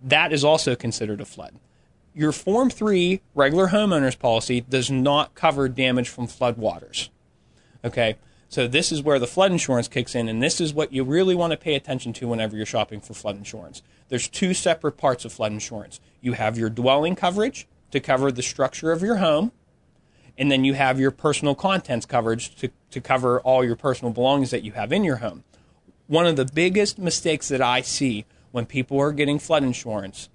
That 0.00 0.32
is 0.32 0.42
also 0.42 0.74
considered 0.74 1.20
a 1.20 1.24
flood. 1.24 1.54
Your 2.14 2.32
Form 2.32 2.70
3 2.70 3.20
regular 3.34 3.68
homeowners 3.68 4.18
policy 4.18 4.60
does 4.60 4.90
not 4.90 5.34
cover 5.34 5.68
damage 5.68 6.08
from 6.08 6.26
flood 6.26 6.56
waters. 6.56 7.10
Okay? 7.84 8.16
So 8.48 8.68
this 8.68 8.92
is 8.92 9.02
where 9.02 9.18
the 9.18 9.26
flood 9.26 9.50
insurance 9.50 9.88
kicks 9.88 10.14
in, 10.14 10.28
and 10.28 10.42
this 10.42 10.60
is 10.60 10.74
what 10.74 10.92
you 10.92 11.04
really 11.04 11.34
want 11.34 11.52
to 11.52 11.56
pay 11.56 11.74
attention 11.74 12.12
to 12.14 12.28
whenever 12.28 12.54
you're 12.54 12.66
shopping 12.66 13.00
for 13.00 13.14
flood 13.14 13.36
insurance. 13.36 13.82
There's 14.08 14.28
two 14.28 14.52
separate 14.52 14.98
parts 14.98 15.24
of 15.24 15.32
flood 15.32 15.52
insurance. 15.52 16.00
You 16.20 16.34
have 16.34 16.58
your 16.58 16.68
dwelling 16.68 17.16
coverage 17.16 17.66
to 17.92 18.00
cover 18.00 18.30
the 18.30 18.42
structure 18.42 18.92
of 18.92 19.00
your 19.00 19.16
home, 19.16 19.52
and 20.36 20.50
then 20.50 20.64
you 20.64 20.74
have 20.74 21.00
your 21.00 21.10
personal 21.10 21.54
contents 21.54 22.04
coverage 22.04 22.54
to, 22.56 22.68
to 22.90 23.00
cover 23.00 23.40
all 23.40 23.64
your 23.64 23.76
personal 23.76 24.12
belongings 24.12 24.50
that 24.50 24.62
you 24.62 24.72
have 24.72 24.92
in 24.92 25.02
your 25.02 25.16
home 25.16 25.44
one 26.12 26.26
of 26.26 26.36
the 26.36 26.44
biggest 26.44 26.98
mistakes 26.98 27.48
that 27.48 27.62
I 27.62 27.80
see 27.80 28.26
when 28.50 28.66
people 28.66 29.00
are 29.00 29.12
getting 29.12 29.38
flood 29.38 29.64
insurance 29.64 30.28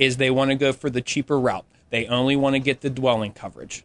is 0.00 0.16
they 0.16 0.30
want 0.30 0.50
to 0.50 0.56
go 0.56 0.72
for 0.72 0.88
the 0.88 1.02
cheaper 1.02 1.38
route. 1.38 1.66
They 1.90 2.06
only 2.06 2.34
want 2.34 2.54
to 2.54 2.58
get 2.58 2.80
the 2.80 2.88
dwelling 2.88 3.32
coverage. 3.32 3.84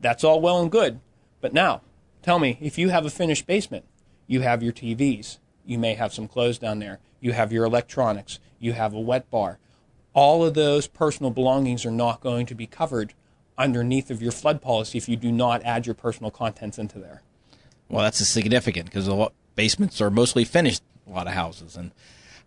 That's 0.00 0.22
all 0.22 0.40
well 0.40 0.62
and 0.62 0.70
good. 0.70 1.00
But 1.40 1.52
now, 1.52 1.82
tell 2.22 2.38
me, 2.38 2.58
if 2.60 2.78
you 2.78 2.90
have 2.90 3.04
a 3.04 3.10
finished 3.10 3.44
basement, 3.44 3.84
you 4.28 4.42
have 4.42 4.62
your 4.62 4.72
TVs, 4.72 5.38
you 5.66 5.76
may 5.76 5.94
have 5.94 6.14
some 6.14 6.28
clothes 6.28 6.58
down 6.58 6.78
there, 6.78 7.00
you 7.20 7.32
have 7.32 7.52
your 7.52 7.64
electronics, 7.64 8.38
you 8.60 8.74
have 8.74 8.94
a 8.94 9.00
wet 9.00 9.28
bar. 9.32 9.58
All 10.14 10.44
of 10.44 10.54
those 10.54 10.86
personal 10.86 11.32
belongings 11.32 11.84
are 11.84 11.90
not 11.90 12.20
going 12.20 12.46
to 12.46 12.54
be 12.54 12.68
covered 12.68 13.14
underneath 13.56 14.12
of 14.12 14.22
your 14.22 14.32
flood 14.32 14.62
policy 14.62 14.96
if 14.96 15.08
you 15.08 15.16
do 15.16 15.32
not 15.32 15.64
add 15.64 15.86
your 15.86 15.94
personal 15.94 16.30
contents 16.30 16.78
into 16.78 17.00
there. 17.00 17.22
Well, 17.88 18.04
that's 18.04 18.24
significant 18.24 18.86
because 18.86 19.10
basements 19.56 20.00
are 20.00 20.10
mostly 20.10 20.44
finished, 20.44 20.84
a 21.08 21.10
lot 21.10 21.26
of 21.26 21.32
houses, 21.32 21.76
and 21.76 21.90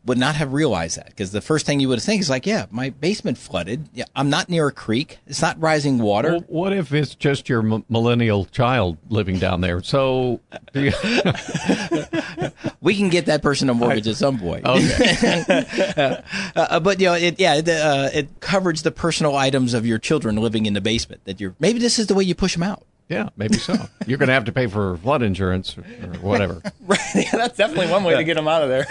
would 0.03 0.17
not 0.17 0.36
have 0.36 0.51
realized 0.53 0.98
that 0.98 1.08
because 1.08 1.31
the 1.31 1.41
first 1.41 1.65
thing 1.65 1.79
you 1.79 1.88
would 1.88 2.01
think 2.01 2.22
is 2.22 2.29
like, 2.29 2.46
yeah, 2.48 2.65
my 2.72 2.89
basement 2.89 3.38
flooded. 3.38 3.88
Yeah, 3.93 4.05
I'm 4.15 4.29
not 4.29 4.50
near 4.50 4.67
a 4.67 4.72
creek. 4.72 5.20
It's 5.27 5.41
not 5.41 5.62
rising 5.62 6.00
water. 6.00 6.31
Well, 6.31 6.46
what 6.48 6.74
if 6.74 6.91
it's 6.91 7.13
just 7.13 7.48
your 7.48 7.60
m- 7.60 7.86
millennial 7.88 8.46
child 8.46 8.98
living 9.10 9.38
down 9.38 9.62
there? 9.62 9.84
So 9.84 10.39
you- 10.74 10.91
we 12.81 12.96
can 12.96 13.10
get 13.10 13.27
that 13.27 13.41
person 13.41 13.70
a 13.70 13.74
mortgage 13.74 14.08
I, 14.08 14.12
at 14.12 14.17
some 14.17 14.39
point. 14.39 14.65
Okay. 14.65 16.24
uh, 16.55 16.79
but 16.79 17.00
you 17.00 17.05
know, 17.08 17.13
it, 17.13 17.39
yeah, 17.39 17.55
it, 17.55 17.70
uh, 17.70 18.10
it 18.13 18.39
covers 18.39 18.81
the 18.81 18.91
personal 18.91 19.36
items 19.36 19.74
of 19.74 19.86
your 19.86 20.00
children 20.00 20.36
living 20.38 20.65
in 20.65 20.74
the 20.74 20.81
basement. 20.81 21.24
That 21.25 21.39
you're 21.39 21.55
maybe 21.60 21.79
this 21.79 22.00
is 22.00 22.08
the 22.08 22.15
way 22.15 22.24
you 22.24 22.36
push 22.36 22.53
them 22.53 22.63
out. 22.63 22.84
Yeah, 23.08 23.27
maybe 23.36 23.55
so. 23.58 23.75
You're 24.08 24.17
going 24.17 24.27
to 24.27 24.34
have 24.34 24.46
to 24.46 24.53
pay 24.53 24.67
for 24.67 24.96
flood 24.98 25.22
insurance 25.22 25.77
or, 25.77 25.81
whatever. 26.22 26.62
Right. 26.88 27.00
Yeah, 27.13 27.31
that's 27.34 27.58
definitely 27.58 27.91
one 27.91 28.05
way 28.05 28.15
to 28.15 28.24
get 28.24 28.36
them 28.36 28.48
out 28.48 28.63
of 28.63 28.70
there. 28.70 28.88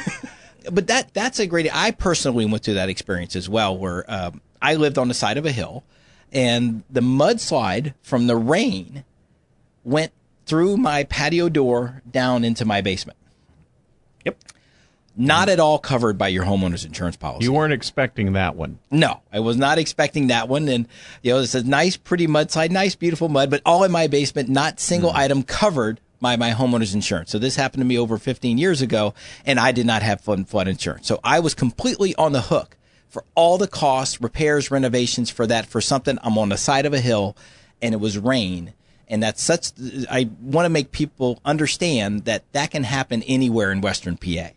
But 0.70 0.86
that 0.88 1.14
that's 1.14 1.38
a 1.38 1.46
great. 1.46 1.74
I 1.74 1.90
personally 1.90 2.46
went 2.46 2.64
through 2.64 2.74
that 2.74 2.88
experience 2.88 3.36
as 3.36 3.48
well, 3.48 3.76
where 3.76 4.04
um, 4.10 4.40
I 4.60 4.74
lived 4.74 4.98
on 4.98 5.08
the 5.08 5.14
side 5.14 5.38
of 5.38 5.46
a 5.46 5.52
hill, 5.52 5.84
and 6.32 6.82
the 6.90 7.00
mudslide 7.00 7.94
from 8.02 8.26
the 8.26 8.36
rain 8.36 9.04
went 9.84 10.12
through 10.46 10.76
my 10.76 11.04
patio 11.04 11.48
door 11.48 12.02
down 12.10 12.44
into 12.44 12.64
my 12.64 12.80
basement. 12.80 13.16
Yep. 14.24 14.36
Not 15.16 15.48
at 15.48 15.60
all 15.60 15.78
covered 15.78 16.16
by 16.16 16.28
your 16.28 16.44
homeowner's 16.44 16.84
insurance 16.84 17.16
policy. 17.16 17.44
You 17.44 17.52
weren't 17.52 17.72
expecting 17.72 18.32
that 18.34 18.56
one. 18.56 18.78
No, 18.90 19.20
I 19.32 19.40
was 19.40 19.56
not 19.56 19.78
expecting 19.78 20.28
that 20.28 20.48
one. 20.48 20.68
And, 20.68 20.88
you 21.22 21.32
know, 21.32 21.40
it's 21.40 21.54
a 21.54 21.62
nice, 21.62 21.96
pretty 21.96 22.26
mudslide, 22.26 22.70
nice, 22.70 22.94
beautiful 22.94 23.28
mud, 23.28 23.50
but 23.50 23.60
all 23.66 23.84
in 23.84 23.92
my 23.92 24.06
basement, 24.06 24.48
not 24.48 24.80
single 24.80 25.10
item 25.10 25.42
covered 25.42 26.00
by 26.20 26.36
my 26.36 26.50
homeowner's 26.50 26.94
insurance. 26.94 27.30
So 27.30 27.38
this 27.38 27.56
happened 27.56 27.80
to 27.80 27.86
me 27.86 27.98
over 27.98 28.18
15 28.18 28.58
years 28.58 28.82
ago, 28.82 29.14
and 29.44 29.58
I 29.58 29.72
did 29.72 29.86
not 29.86 30.02
have 30.02 30.20
flood, 30.20 30.48
flood 30.48 30.68
insurance. 30.68 31.06
So 31.06 31.20
I 31.24 31.40
was 31.40 31.54
completely 31.54 32.14
on 32.16 32.32
the 32.32 32.42
hook 32.42 32.76
for 33.08 33.24
all 33.34 33.58
the 33.58 33.66
costs, 33.66 34.20
repairs, 34.20 34.70
renovations 34.70 35.30
for 35.30 35.46
that, 35.46 35.66
for 35.66 35.80
something 35.80 36.18
I'm 36.22 36.38
on 36.38 36.48
the 36.48 36.56
side 36.56 36.86
of 36.86 36.94
a 36.94 37.00
hill 37.00 37.36
and 37.82 37.94
it 37.94 37.98
was 37.98 38.18
rain. 38.18 38.72
And 39.08 39.22
that's 39.22 39.42
such, 39.42 39.72
I 40.08 40.30
want 40.40 40.66
to 40.66 40.70
make 40.70 40.92
people 40.92 41.40
understand 41.44 42.26
that 42.26 42.44
that 42.52 42.70
can 42.70 42.84
happen 42.84 43.22
anywhere 43.24 43.72
in 43.72 43.80
Western 43.80 44.16
PA. 44.16 44.50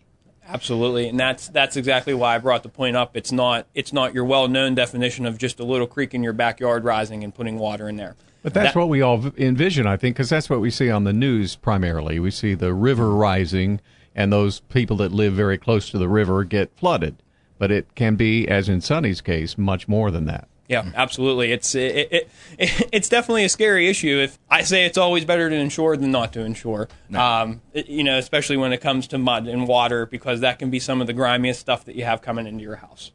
Absolutely, 0.46 1.08
and 1.08 1.20
that's 1.20 1.48
that's 1.48 1.78
exactly 1.78 2.14
why 2.14 2.36
I 2.36 2.38
brought 2.38 2.64
the 2.64 2.70
point 2.70 2.98
up. 2.98 3.16
It's 3.16 3.32
not 3.32 3.66
it's 3.74 3.94
not 3.94 4.14
your 4.14 4.26
well-known 4.26 4.76
definition 4.76 5.26
of 5.26 5.38
just 5.38 5.60
a 5.60 5.64
little 5.64 5.88
creek 5.88 6.14
in 6.14 6.22
your 6.22 6.34
backyard 6.34 6.84
rising 6.84 7.24
and 7.24 7.34
putting 7.34 7.58
water 7.58 7.88
in 7.88 7.96
there. 7.96 8.16
But 8.44 8.54
that's 8.54 8.74
That- 8.74 8.80
what 8.80 8.90
we 8.90 9.02
all 9.02 9.32
envision, 9.38 9.88
I 9.88 9.98
think, 9.98 10.16
because 10.16 10.30
that's 10.30 10.50
what 10.50 10.60
we 10.62 10.70
see 10.70 10.90
on 10.92 11.06
the 11.06 11.14
news 11.14 11.56
primarily. 11.56 12.20
We 12.20 12.30
see 12.30 12.54
the 12.54 12.74
river 12.74 13.10
rising, 13.12 13.80
and 14.14 14.32
those 14.32 14.60
people 14.60 14.98
that 14.98 15.12
live 15.12 15.34
very 15.34 15.58
close 15.58 15.90
to 15.92 15.98
the 15.98 16.10
river 16.10 16.44
get 16.44 16.70
flooded. 16.76 17.16
But 17.58 17.72
it 17.72 17.96
can 17.96 18.16
be, 18.16 18.48
as 18.48 18.68
in 18.68 18.82
Sonny's 18.82 19.22
case, 19.22 19.58
much 19.58 19.88
more 19.88 20.12
than 20.12 20.26
that. 20.26 20.48
Yeah, 20.68 20.86
absolutely. 20.96 21.52
It's 21.52 21.76
it, 21.76 22.08
it, 22.12 22.30
it 22.58 22.90
it's 22.94 23.10
definitely 23.10 23.44
a 23.46 23.50
scary 23.50 23.88
issue. 23.90 24.20
If 24.20 24.40
I 24.50 24.64
say 24.64 24.86
it's 24.86 24.98
always 24.98 25.24
better 25.26 25.50
to 25.50 25.56
insure 25.56 25.96
than 25.98 26.12
not 26.12 26.34
to 26.34 26.42
insure, 26.42 26.88
um, 27.14 27.62
it- 27.74 27.88
you 27.88 28.04
know, 28.04 28.18
especially 28.18 28.58
when 28.58 28.74
it 28.74 28.80
comes 28.82 29.08
to 29.08 29.18
mud 29.18 29.48
and 29.48 29.68
water, 29.68 30.06
because 30.06 30.40
that 30.42 30.60
can 30.60 30.70
be 30.70 30.80
some 30.80 31.00
of 31.02 31.08
the 31.08 31.14
grimiest 31.14 31.60
stuff 31.60 31.86
that 31.86 31.96
you 31.96 32.04
have 32.06 32.22
coming 32.22 32.48
into 32.48 32.64
your 32.64 32.78
house. 32.78 33.12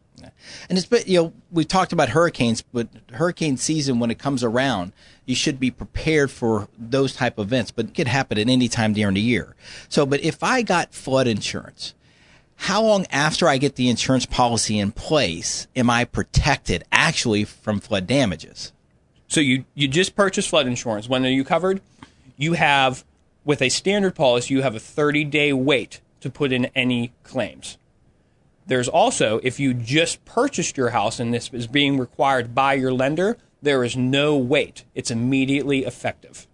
And 0.69 0.79
it's 0.79 0.87
but 0.87 1.09
you 1.09 1.23
know 1.23 1.33
we've 1.51 1.69
talked 1.69 1.93
about 1.93 2.11
hurricanes, 2.11 2.63
but 2.63 2.89
hurricane 3.13 3.57
season 3.57 3.99
when 3.99 4.11
it 4.11 4.19
comes 4.19 4.43
around, 4.45 4.93
you 5.27 5.35
should 5.35 5.61
be 5.61 5.71
prepared 5.71 6.31
for 6.31 6.69
those 6.79 7.15
type 7.15 7.39
of 7.39 7.47
events. 7.47 7.71
But 7.71 7.87
it 7.87 7.95
could 7.95 8.09
happen 8.09 8.39
at 8.39 8.49
any 8.49 8.69
time 8.69 8.93
during 8.93 9.15
the 9.15 9.21
year. 9.21 9.55
So, 9.89 10.07
but 10.07 10.21
if 10.23 10.43
I 10.43 10.63
got 10.63 10.95
flood 10.95 11.27
insurance, 11.27 11.95
how 12.57 12.83
long 12.83 13.07
after 13.11 13.49
I 13.49 13.57
get 13.57 13.77
the 13.77 13.89
insurance 13.89 14.27
policy 14.27 14.79
in 14.79 14.91
place 14.93 15.69
am 15.77 15.89
I 15.89 16.05
protected 16.05 16.85
actually 16.91 17.45
from 17.45 17.79
flood 17.81 18.07
damages? 18.07 18.73
So 19.29 19.41
you 19.41 19.65
you 19.75 19.87
just 19.87 20.17
purchased 20.17 20.49
flood 20.49 20.67
insurance. 20.67 21.09
When 21.09 21.25
are 21.25 21.31
you 21.31 21.45
covered? 21.45 21.81
You 22.37 22.55
have 22.55 23.05
with 23.45 23.63
a 23.63 23.69
standard 23.69 24.15
policy, 24.15 24.55
you 24.55 24.63
have 24.63 24.75
a 24.75 24.81
30 24.81 25.25
day 25.25 25.53
wait 25.53 26.01
to 26.21 26.31
put 26.31 26.53
in 26.53 26.67
any 26.75 27.13
claims. 27.23 27.79
There's 28.69 28.89
also 28.89 29.41
if 29.43 29.59
you 29.59 29.75
just 29.75 30.25
purchased 30.25 30.77
your 30.77 30.91
house 30.91 31.19
and 31.19 31.33
this 31.35 31.51
is 31.53 31.67
being 31.67 31.99
required 31.99 32.55
by 32.55 32.75
your 32.75 32.93
lender, 32.93 33.39
there 33.63 33.83
is 33.83 33.97
no 33.97 34.37
wait. 34.37 34.85
It's 34.95 35.11
immediately 35.11 35.85
effective. 35.85 36.47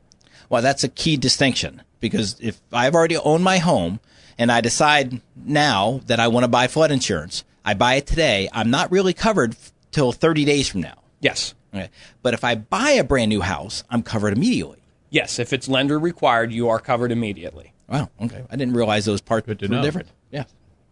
Well, 0.49 0.63
that's 0.63 0.85
a 0.85 0.89
key 0.89 1.17
distinction 1.17 1.83
because 2.01 2.37
if 2.41 2.61
I've 2.73 2.95
already 2.95 3.17
owned 3.17 3.43
my 3.43 3.59
home 3.59 3.99
and 4.39 4.53
I 4.53 4.61
decide 4.61 5.21
now 5.37 6.01
that 6.07 6.21
I 6.21 6.29
want 6.29 6.45
to 6.45 6.49
buy 6.49 6.69
flood 6.69 6.93
insurance, 6.93 7.45
I 7.65 7.75
buy 7.75 7.95
it 7.95 8.07
today. 8.07 8.49
I'm 8.53 8.71
not 8.71 8.93
really 8.93 9.13
covered 9.13 9.57
till 9.91 10.13
30 10.13 10.45
days 10.45 10.69
from 10.69 10.83
now. 10.83 11.03
Yes. 11.21 11.55
Okay. 11.75 11.91
But 12.23 12.35
if 12.35 12.45
I 12.45 12.55
buy 12.55 12.91
a 12.91 13.05
brand 13.05 13.31
new 13.31 13.41
house, 13.41 13.83
I'm 13.91 14.03
covered 14.05 14.33
immediately. 14.35 14.79
Yes, 15.11 15.41
if 15.41 15.53
it's 15.53 15.69
lender 15.69 15.99
required, 15.99 16.53
you 16.53 16.69
are 16.69 16.79
covered 16.79 17.11
immediately. 17.11 17.73
Wow. 17.89 18.11
Okay. 18.23 18.45
I 18.51 18.57
didn't 18.57 18.75
realize 18.75 19.05
those 19.05 19.21
parts 19.21 19.47
Good 19.47 19.59
to 19.61 19.67
were 19.67 19.77
know. 19.77 19.83
different. 19.83 20.09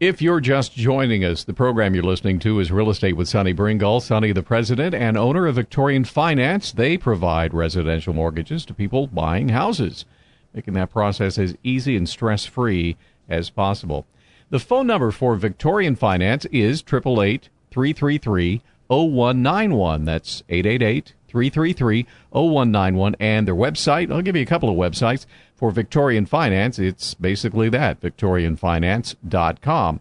If 0.02 0.21
you're 0.21 0.40
just 0.40 0.75
joining 0.75 1.25
us, 1.25 1.44
the 1.44 1.54
program 1.54 1.94
you're 1.94 2.02
listening 2.02 2.40
to 2.40 2.59
is 2.59 2.73
Real 2.73 2.90
Estate 2.90 3.16
with 3.16 3.28
Sonny 3.28 3.52
Bringle. 3.52 4.00
Sonny, 4.00 4.32
the 4.32 4.42
president 4.42 4.97
and 4.97 5.16
owner 5.16 5.47
of 5.47 5.54
Victorian 5.54 6.02
Finance, 6.02 6.73
they 6.73 6.99
provide 6.99 7.54
residential 7.54 8.12
mortgages 8.12 8.64
to 8.64 8.75
people 8.75 9.06
buying 9.06 9.50
houses, 9.50 10.04
making 10.52 10.75
that 10.75 10.90
process 10.90 11.38
as 11.38 11.56
easy 11.62 11.97
and 11.97 12.09
stress 12.09 12.44
free 12.44 12.97
as 13.28 13.49
possible. 13.49 14.04
The 14.50 14.59
phone 14.59 14.88
number 14.88 15.12
for 15.12 15.37
Victorian 15.37 15.94
Finance 15.94 16.47
is 16.47 16.80
888 16.80 17.49
333 17.71 18.61
0191. 18.88 20.04
That's 20.04 20.42
888 20.49 21.14
333 21.33 22.07
0191. 22.31 23.17
And 23.19 23.49
their 23.49 23.57
website, 23.57 24.12
I'll 24.12 24.23
give 24.23 24.37
you 24.37 24.43
a 24.43 24.47
couple 24.47 24.69
of 24.69 24.77
websites 24.77 25.27
for 25.57 25.73
Victorian 25.73 26.27
Finance. 26.27 26.79
It's 26.79 27.15
basically 27.15 27.69
that, 27.71 28.01
victorianfinance.com. 28.01 30.01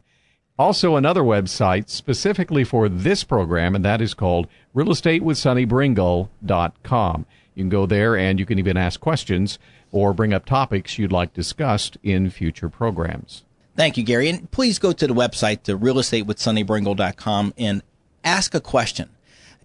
Also, 0.60 0.96
another 0.96 1.24
website 1.24 1.90
specifically 1.90 2.64
for 2.64 2.88
this 2.88 3.24
program, 3.24 3.74
and 3.74 3.84
that 3.84 4.00
is 4.02 4.14
called 4.14 4.48
realestatewithsonnybringle.com. 4.76 7.26
You 7.56 7.64
can 7.64 7.70
go 7.70 7.88
there 7.88 8.16
and 8.16 8.40
you 8.40 8.46
can 8.46 8.60
even 8.60 8.78
ask 8.78 9.00
questions 9.00 9.58
or 9.92 10.14
bring 10.14 10.34
up 10.34 10.46
topics 10.46 11.00
you'd 11.00 11.12
like 11.12 11.34
discussed 11.34 11.98
in 12.04 12.30
future 12.30 12.70
programs. 12.70 13.44
Thank 13.76 13.98
you, 13.98 14.04
Gary. 14.04 14.30
And 14.30 14.52
please 14.52 14.80
go 14.80 14.92
to 14.92 15.08
the 15.08 15.14
website, 15.14 15.64
to 15.64 15.78
realestatewithsonnybringle.com, 15.78 17.54
and 17.58 17.82
ask 18.24 18.54
a 18.54 18.62
question 18.62 19.10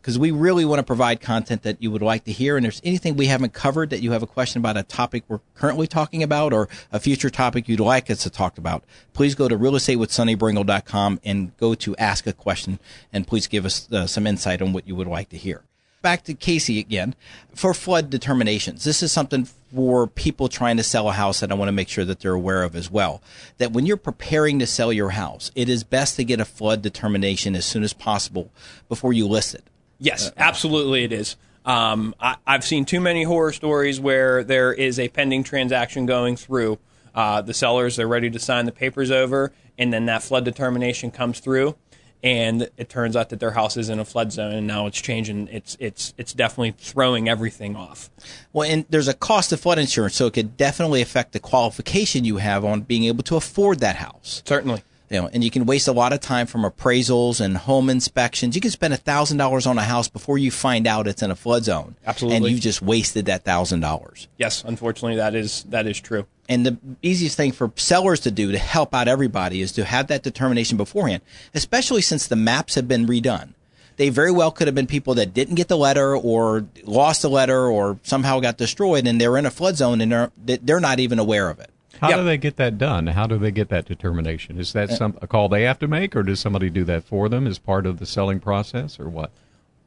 because 0.06 0.20
we 0.20 0.30
really 0.30 0.64
want 0.64 0.78
to 0.78 0.84
provide 0.84 1.20
content 1.20 1.64
that 1.64 1.82
you 1.82 1.90
would 1.90 2.00
like 2.00 2.22
to 2.22 2.30
hear. 2.30 2.56
And 2.56 2.64
if 2.64 2.74
there's 2.74 2.82
anything 2.84 3.16
we 3.16 3.26
haven't 3.26 3.52
covered 3.52 3.90
that 3.90 4.02
you 4.02 4.12
have 4.12 4.22
a 4.22 4.26
question 4.26 4.60
about 4.60 4.76
a 4.76 4.84
topic 4.84 5.24
we're 5.26 5.40
currently 5.56 5.88
talking 5.88 6.22
about 6.22 6.52
or 6.52 6.68
a 6.92 7.00
future 7.00 7.28
topic 7.28 7.66
you'd 7.66 7.80
like 7.80 8.08
us 8.08 8.22
to 8.22 8.30
talk 8.30 8.56
about, 8.56 8.84
please 9.14 9.34
go 9.34 9.48
to 9.48 9.58
realestatewithsonnybringle.com 9.58 11.18
and 11.24 11.56
go 11.56 11.74
to 11.74 11.96
ask 11.96 12.24
a 12.28 12.32
question 12.32 12.78
and 13.12 13.26
please 13.26 13.48
give 13.48 13.66
us 13.66 13.90
uh, 13.90 14.06
some 14.06 14.28
insight 14.28 14.62
on 14.62 14.72
what 14.72 14.86
you 14.86 14.94
would 14.94 15.08
like 15.08 15.28
to 15.30 15.36
hear 15.36 15.64
back 16.02 16.22
to 16.22 16.34
Casey 16.34 16.78
again 16.78 17.16
for 17.52 17.74
flood 17.74 18.10
determinations. 18.10 18.84
This 18.84 19.02
is 19.02 19.10
something 19.10 19.44
for 19.74 20.06
people 20.06 20.48
trying 20.48 20.76
to 20.76 20.84
sell 20.84 21.08
a 21.08 21.12
house 21.12 21.40
that 21.40 21.50
I 21.50 21.54
want 21.56 21.66
to 21.66 21.72
make 21.72 21.88
sure 21.88 22.04
that 22.04 22.20
they're 22.20 22.32
aware 22.32 22.62
of 22.62 22.76
as 22.76 22.88
well. 22.88 23.20
That 23.58 23.72
when 23.72 23.86
you're 23.86 23.96
preparing 23.96 24.60
to 24.60 24.68
sell 24.68 24.92
your 24.92 25.10
house, 25.10 25.50
it 25.56 25.68
is 25.68 25.82
best 25.82 26.14
to 26.14 26.24
get 26.24 26.38
a 26.38 26.44
flood 26.44 26.80
determination 26.80 27.56
as 27.56 27.64
soon 27.64 27.82
as 27.82 27.92
possible 27.92 28.52
before 28.88 29.12
you 29.12 29.26
list 29.26 29.52
it. 29.56 29.64
Yes, 29.98 30.32
absolutely 30.36 31.04
it 31.04 31.12
is. 31.12 31.36
Um, 31.64 32.14
I, 32.20 32.36
I've 32.46 32.64
seen 32.64 32.84
too 32.84 33.00
many 33.00 33.24
horror 33.24 33.52
stories 33.52 33.98
where 33.98 34.44
there 34.44 34.72
is 34.72 34.98
a 34.98 35.08
pending 35.08 35.42
transaction 35.42 36.06
going 36.06 36.36
through. 36.36 36.78
Uh, 37.14 37.42
the 37.42 37.54
sellers 37.54 37.98
are 37.98 38.06
ready 38.06 38.30
to 38.30 38.38
sign 38.38 38.66
the 38.66 38.72
papers 38.72 39.10
over, 39.10 39.52
and 39.78 39.92
then 39.92 40.06
that 40.06 40.22
flood 40.22 40.44
determination 40.44 41.10
comes 41.10 41.40
through, 41.40 41.74
and 42.22 42.70
it 42.76 42.88
turns 42.88 43.16
out 43.16 43.30
that 43.30 43.40
their 43.40 43.52
house 43.52 43.76
is 43.76 43.88
in 43.88 43.98
a 43.98 44.04
flood 44.04 44.32
zone, 44.32 44.52
and 44.52 44.66
now 44.66 44.86
it's 44.86 45.00
changing. 45.00 45.48
It's 45.48 45.76
it's 45.80 46.14
it's 46.18 46.32
definitely 46.32 46.74
throwing 46.78 47.28
everything 47.28 47.74
off. 47.74 48.10
Well, 48.52 48.70
and 48.70 48.84
there's 48.90 49.08
a 49.08 49.14
cost 49.14 49.50
of 49.52 49.60
flood 49.60 49.78
insurance, 49.78 50.14
so 50.14 50.26
it 50.26 50.34
could 50.34 50.56
definitely 50.56 51.00
affect 51.02 51.32
the 51.32 51.40
qualification 51.40 52.24
you 52.24 52.36
have 52.36 52.64
on 52.64 52.82
being 52.82 53.04
able 53.04 53.24
to 53.24 53.36
afford 53.36 53.80
that 53.80 53.96
house. 53.96 54.42
Certainly. 54.46 54.82
You 55.10 55.22
know, 55.22 55.30
and 55.32 55.44
you 55.44 55.50
can 55.50 55.66
waste 55.66 55.86
a 55.86 55.92
lot 55.92 56.12
of 56.12 56.20
time 56.20 56.46
from 56.46 56.62
appraisals 56.62 57.40
and 57.40 57.56
home 57.56 57.88
inspections. 57.88 58.56
You 58.56 58.60
can 58.60 58.72
spend 58.72 58.92
a 58.92 58.96
thousand 58.96 59.38
dollars 59.38 59.66
on 59.66 59.78
a 59.78 59.82
house 59.82 60.08
before 60.08 60.36
you 60.36 60.50
find 60.50 60.86
out 60.86 61.06
it's 61.06 61.22
in 61.22 61.30
a 61.30 61.36
flood 61.36 61.64
zone. 61.64 61.94
Absolutely. 62.04 62.36
And 62.36 62.46
you've 62.46 62.60
just 62.60 62.82
wasted 62.82 63.26
that 63.26 63.44
thousand 63.44 63.80
dollars. 63.80 64.26
Yes, 64.36 64.64
unfortunately, 64.64 65.16
that 65.16 65.34
is 65.34 65.62
that 65.64 65.86
is 65.86 66.00
true. 66.00 66.26
And 66.48 66.66
the 66.66 66.78
easiest 67.02 67.36
thing 67.36 67.52
for 67.52 67.72
sellers 67.76 68.20
to 68.20 68.30
do 68.30 68.52
to 68.52 68.58
help 68.58 68.94
out 68.94 69.08
everybody 69.08 69.60
is 69.60 69.72
to 69.72 69.84
have 69.84 70.08
that 70.08 70.22
determination 70.22 70.76
beforehand, 70.76 71.22
especially 71.54 72.02
since 72.02 72.26
the 72.26 72.36
maps 72.36 72.74
have 72.74 72.88
been 72.88 73.06
redone. 73.06 73.50
They 73.96 74.10
very 74.10 74.30
well 74.30 74.50
could 74.50 74.68
have 74.68 74.74
been 74.74 74.86
people 74.86 75.14
that 75.14 75.32
didn't 75.32 75.54
get 75.54 75.68
the 75.68 75.78
letter 75.78 76.14
or 76.14 76.66
lost 76.84 77.22
the 77.22 77.30
letter 77.30 77.66
or 77.66 77.98
somehow 78.02 78.40
got 78.40 78.58
destroyed 78.58 79.06
and 79.06 79.20
they're 79.20 79.38
in 79.38 79.46
a 79.46 79.50
flood 79.50 79.76
zone 79.76 80.00
and 80.00 80.12
they're, 80.12 80.30
they're 80.36 80.80
not 80.80 81.00
even 81.00 81.18
aware 81.18 81.48
of 81.48 81.58
it. 81.60 81.70
How 82.00 82.10
Yeah. 82.10 82.16
do 82.16 82.24
they 82.24 82.36
get 82.36 82.56
that 82.56 82.78
done? 82.78 83.08
How 83.08 83.26
do 83.26 83.38
they 83.38 83.50
get 83.50 83.68
that 83.70 83.86
determination? 83.86 84.58
Is 84.58 84.72
that 84.72 84.90
some 84.90 85.16
a 85.22 85.26
call 85.26 85.48
they 85.48 85.62
have 85.62 85.78
to 85.80 85.88
make, 85.88 86.14
or 86.14 86.22
does 86.22 86.40
somebody 86.40 86.70
do 86.70 86.84
that 86.84 87.04
for 87.04 87.28
them 87.28 87.46
as 87.46 87.58
part 87.58 87.86
of 87.86 87.98
the 87.98 88.06
selling 88.06 88.40
process, 88.40 88.98
or 89.00 89.08
what? 89.08 89.30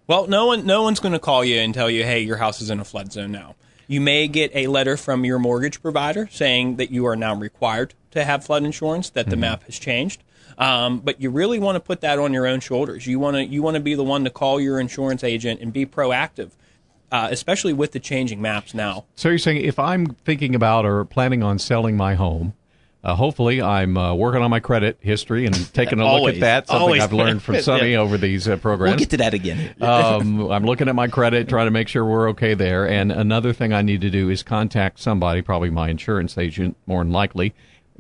Well, 0.08 0.28
no 0.28 0.48
one 0.48 0.66
no 0.66 0.82
one's 0.84 1.00
going 1.00 1.14
to 1.14 1.20
call 1.20 1.44
you 1.46 1.60
and 1.60 1.74
tell 1.74 1.90
you, 1.90 2.04
"Hey, 2.04 2.20
your 2.22 2.38
house 2.38 2.62
is 2.62 2.70
in 2.70 2.80
a 2.80 2.86
flood 2.86 3.12
zone 3.12 3.32
now." 3.32 3.56
You 3.88 4.02
may 4.02 4.28
get 4.28 4.52
a 4.56 4.68
letter 4.68 4.98
from 4.98 5.26
your 5.26 5.40
mortgage 5.40 5.82
provider 5.82 6.28
saying 6.32 6.76
that 6.76 6.92
you 6.92 7.06
are 7.08 7.16
now 7.16 7.34
required 7.36 7.96
to 8.12 8.24
have 8.24 8.44
flood 8.44 8.64
insurance, 8.64 9.10
that 9.10 9.30
the 9.30 9.36
map 9.36 9.64
has 9.64 9.80
changed. 9.80 10.22
Um, 10.60 11.00
but 11.00 11.22
you 11.22 11.30
really 11.30 11.58
want 11.58 11.76
to 11.76 11.80
put 11.80 12.02
that 12.02 12.20
on 12.20 12.34
your 12.34 12.46
own 12.46 12.60
shoulders. 12.60 13.08
You 13.08 13.18
want 13.20 13.38
to 13.38 13.46
you 13.46 13.62
want 13.62 13.76
to 13.76 13.80
be 13.80 13.96
the 13.96 14.04
one 14.04 14.24
to 14.26 14.30
call 14.30 14.60
your 14.60 14.80
insurance 14.80 15.24
agent 15.24 15.62
and 15.62 15.72
be 15.72 15.86
proactive. 15.86 16.50
Uh, 17.12 17.28
especially 17.32 17.74
with 17.74 17.92
the 17.92 18.00
changing 18.00 18.42
maps 18.42 18.74
now. 18.74 19.06
So 19.16 19.30
you're 19.30 19.38
saying 19.38 19.64
if 19.64 19.80
I'm 19.80 20.08
thinking 20.08 20.56
about 20.56 20.86
or 20.86 21.06
planning 21.06 21.44
on 21.44 21.60
selling 21.60 21.98
my 21.98 22.16
home, 22.16 22.54
uh, 23.02 23.16
hopefully, 23.16 23.62
I'm 23.62 23.98
uh, 23.98 24.14
working 24.14 24.42
on 24.42 24.52
my 24.52 24.60
credit 24.60 24.98
history 25.00 25.46
and 25.46 25.74
taking 25.74 26.02
a 26.02 26.20
look 26.20 26.34
at 26.34 26.42
that. 26.42 26.68
Something 26.68 26.82
Always. 26.82 27.02
I've 27.02 27.14
learned 27.14 27.42
from 27.42 27.56
Sonny 27.62 27.96
over 27.96 28.18
these 28.18 28.46
uh, 28.46 28.58
programs. 28.58 28.92
We'll 28.92 29.00
get 29.00 29.12
to 29.12 29.18
that 29.18 29.34
again. 29.34 29.74
um, 29.82 30.52
I'm 30.52 30.66
looking 30.66 30.90
at 30.90 30.96
my 30.96 31.08
credit, 31.08 31.48
trying 31.48 31.68
to 31.68 31.72
make 31.72 31.88
sure 31.88 32.04
we're 32.04 32.30
okay 32.32 32.56
there. 32.56 32.86
And 32.86 33.10
another 33.10 33.54
thing 33.54 33.72
I 33.72 33.82
need 33.84 34.02
to 34.02 34.10
do 34.10 34.30
is 34.30 34.44
contact 34.44 35.00
somebody, 35.00 35.42
probably 35.42 35.70
my 35.70 35.88
insurance 35.88 36.38
agent, 36.38 36.76
more 36.88 37.02
than 37.02 37.14
likely. 37.14 37.54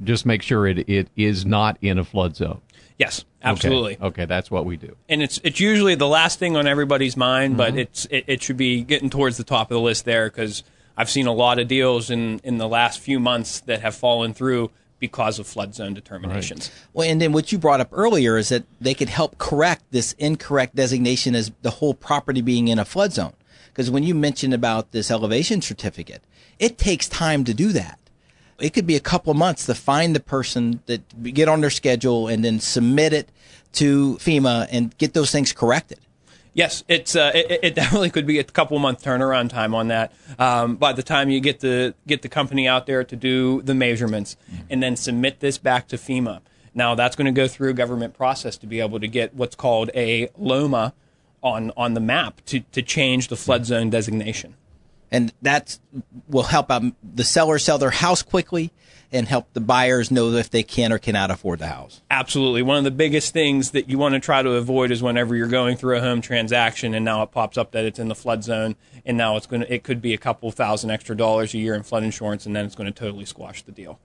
Just 0.03 0.25
make 0.25 0.41
sure 0.41 0.67
it, 0.67 0.89
it 0.89 1.07
is 1.15 1.45
not 1.45 1.77
in 1.81 1.97
a 1.97 2.03
flood 2.03 2.35
zone. 2.35 2.61
Yes, 2.99 3.25
absolutely. 3.41 3.97
Okay, 3.99 4.25
that's 4.25 4.51
what 4.51 4.65
we 4.65 4.77
do. 4.77 4.95
and 5.07 5.23
it's 5.23 5.39
it's 5.43 5.59
usually 5.59 5.95
the 5.95 6.07
last 6.07 6.37
thing 6.37 6.55
on 6.57 6.67
everybody's 6.67 7.17
mind, 7.17 7.57
but 7.57 7.69
Mm-hmm. 7.71 7.79
it's 7.79 8.05
it, 8.11 8.25
it 8.27 8.43
should 8.43 8.57
be 8.57 8.83
getting 8.83 9.09
towards 9.09 9.37
the 9.37 9.43
top 9.43 9.71
of 9.71 9.75
the 9.75 9.81
list 9.81 10.05
there 10.05 10.29
because 10.29 10.63
I've 10.97 11.09
seen 11.09 11.25
a 11.25 11.33
lot 11.33 11.59
of 11.59 11.67
deals 11.67 12.09
in 12.11 12.39
in 12.43 12.57
the 12.57 12.67
last 12.67 12.99
few 12.99 13.19
months 13.19 13.61
that 13.61 13.81
have 13.81 13.95
fallen 13.95 14.33
through 14.33 14.69
because 14.99 15.39
of 15.39 15.47
flood 15.47 15.73
zone 15.73 15.93
determinations. 15.93 16.69
Well, 16.91 17.09
and 17.09 17.21
then 17.21 17.31
what 17.31 17.53
you 17.53 17.57
brought 17.57 17.79
up 17.79 17.87
earlier 17.93 18.35
is 18.37 18.49
that 18.49 18.65
they 18.81 18.93
could 18.93 19.07
help 19.07 19.37
correct 19.37 19.85
this 19.91 20.11
incorrect 20.19 20.75
designation 20.75 21.35
as 21.35 21.53
the 21.61 21.69
whole 21.71 21.93
property 21.93 22.41
being 22.41 22.67
in 22.67 22.79
a 22.79 22.83
flood 22.85 23.13
zone. 23.13 23.31
Because 23.67 23.89
when 23.89 24.03
you 24.03 24.13
mentioned 24.13 24.53
about 24.53 24.91
this 24.91 25.09
elevation 25.09 25.61
certificate, 25.61 26.21
it 26.57 26.77
takes 26.77 27.07
time 27.07 27.45
to 27.45 27.53
do 27.53 27.71
that. 27.71 27.97
It 28.61 28.73
could 28.73 28.87
be 28.87 28.95
a 28.95 28.99
couple 29.01 29.31
of 29.31 29.37
months 29.37 29.65
to 29.67 29.75
find 29.75 30.15
the 30.15 30.19
person 30.19 30.81
that 30.85 31.33
get 31.33 31.47
on 31.47 31.61
their 31.61 31.69
schedule 31.69 32.27
and 32.27 32.43
then 32.43 32.59
submit 32.59 33.13
it 33.13 33.29
to 33.73 34.17
FEMA 34.17 34.67
and 34.71 34.97
get 34.97 35.13
those 35.13 35.31
things 35.31 35.53
corrected. 35.53 35.99
Yes, 36.53 36.83
it's 36.87 37.15
uh, 37.15 37.31
it, 37.33 37.59
it 37.63 37.75
definitely 37.75 38.09
could 38.09 38.25
be 38.25 38.39
a 38.39 38.43
couple 38.43 38.77
month 38.79 39.03
turnaround 39.03 39.49
time 39.49 39.75
on 39.75 39.89
that. 39.89 40.11
Um, 40.37 40.75
by 40.75 40.93
the 40.93 41.03
time 41.03 41.29
you 41.29 41.39
get 41.39 41.59
the 41.59 41.93
get 42.07 42.21
the 42.21 42.29
company 42.29 42.67
out 42.67 42.85
there 42.85 43.03
to 43.03 43.15
do 43.15 43.61
the 43.61 43.75
measurements 43.75 44.35
and 44.69 44.81
then 44.81 44.95
submit 44.95 45.39
this 45.39 45.57
back 45.57 45.87
to 45.89 45.95
FEMA. 45.95 46.41
Now 46.73 46.95
that's 46.95 47.15
going 47.15 47.27
to 47.27 47.31
go 47.31 47.47
through 47.47 47.69
a 47.69 47.73
government 47.73 48.13
process 48.13 48.57
to 48.57 48.67
be 48.67 48.79
able 48.79 48.99
to 48.99 49.07
get 49.07 49.35
what's 49.35 49.55
called 49.55 49.91
a 49.95 50.29
LOMA 50.37 50.93
on 51.41 51.71
on 51.77 51.93
the 51.93 52.01
map 52.01 52.41
to 52.47 52.61
to 52.71 52.81
change 52.81 53.27
the 53.27 53.37
flood 53.37 53.65
zone 53.65 53.89
designation. 53.89 54.55
And 55.11 55.33
that 55.41 55.79
will 56.27 56.43
help 56.43 56.71
out 56.71 56.83
the 57.03 57.23
sellers 57.23 57.63
sell 57.63 57.77
their 57.77 57.89
house 57.89 58.21
quickly 58.21 58.71
and 59.11 59.27
help 59.27 59.51
the 59.53 59.59
buyers 59.59 60.11
know 60.11 60.29
if 60.33 60.49
they 60.51 60.61
can 60.61 60.93
or 60.93 60.99
cannot 60.99 61.31
afford 61.31 61.59
the 61.59 61.67
house. 61.67 62.01
Absolutely. 62.11 62.61
One 62.61 62.77
of 62.77 62.83
the 62.83 62.91
biggest 62.91 63.33
things 63.33 63.71
that 63.71 63.89
you 63.89 63.97
want 63.97 64.13
to 64.13 64.19
try 64.19 64.43
to 64.43 64.51
avoid 64.51 64.91
is 64.91 65.01
whenever 65.01 65.35
you're 65.35 65.47
going 65.47 65.77
through 65.77 65.97
a 65.97 66.01
home 66.01 66.21
transaction 66.21 66.93
and 66.93 67.03
now 67.03 67.23
it 67.23 67.31
pops 67.31 67.57
up 67.57 67.71
that 67.71 67.85
it's 67.85 67.97
in 67.97 68.07
the 68.07 68.15
flood 68.15 68.43
zone 68.43 68.75
and 69.05 69.17
now 69.17 69.35
it's 69.35 69.47
going 69.47 69.61
to 69.61 69.73
it 69.73 69.83
could 69.83 70.01
be 70.01 70.13
a 70.13 70.17
couple 70.17 70.51
thousand 70.51 70.91
extra 70.91 71.17
dollars 71.17 71.53
a 71.53 71.57
year 71.57 71.73
in 71.73 71.83
flood 71.83 72.03
insurance 72.03 72.45
and 72.45 72.55
then 72.55 72.65
it's 72.65 72.75
going 72.75 72.91
to 72.91 72.97
totally 72.97 73.25
squash 73.25 73.63
the 73.63 73.71
deal. 73.71 73.99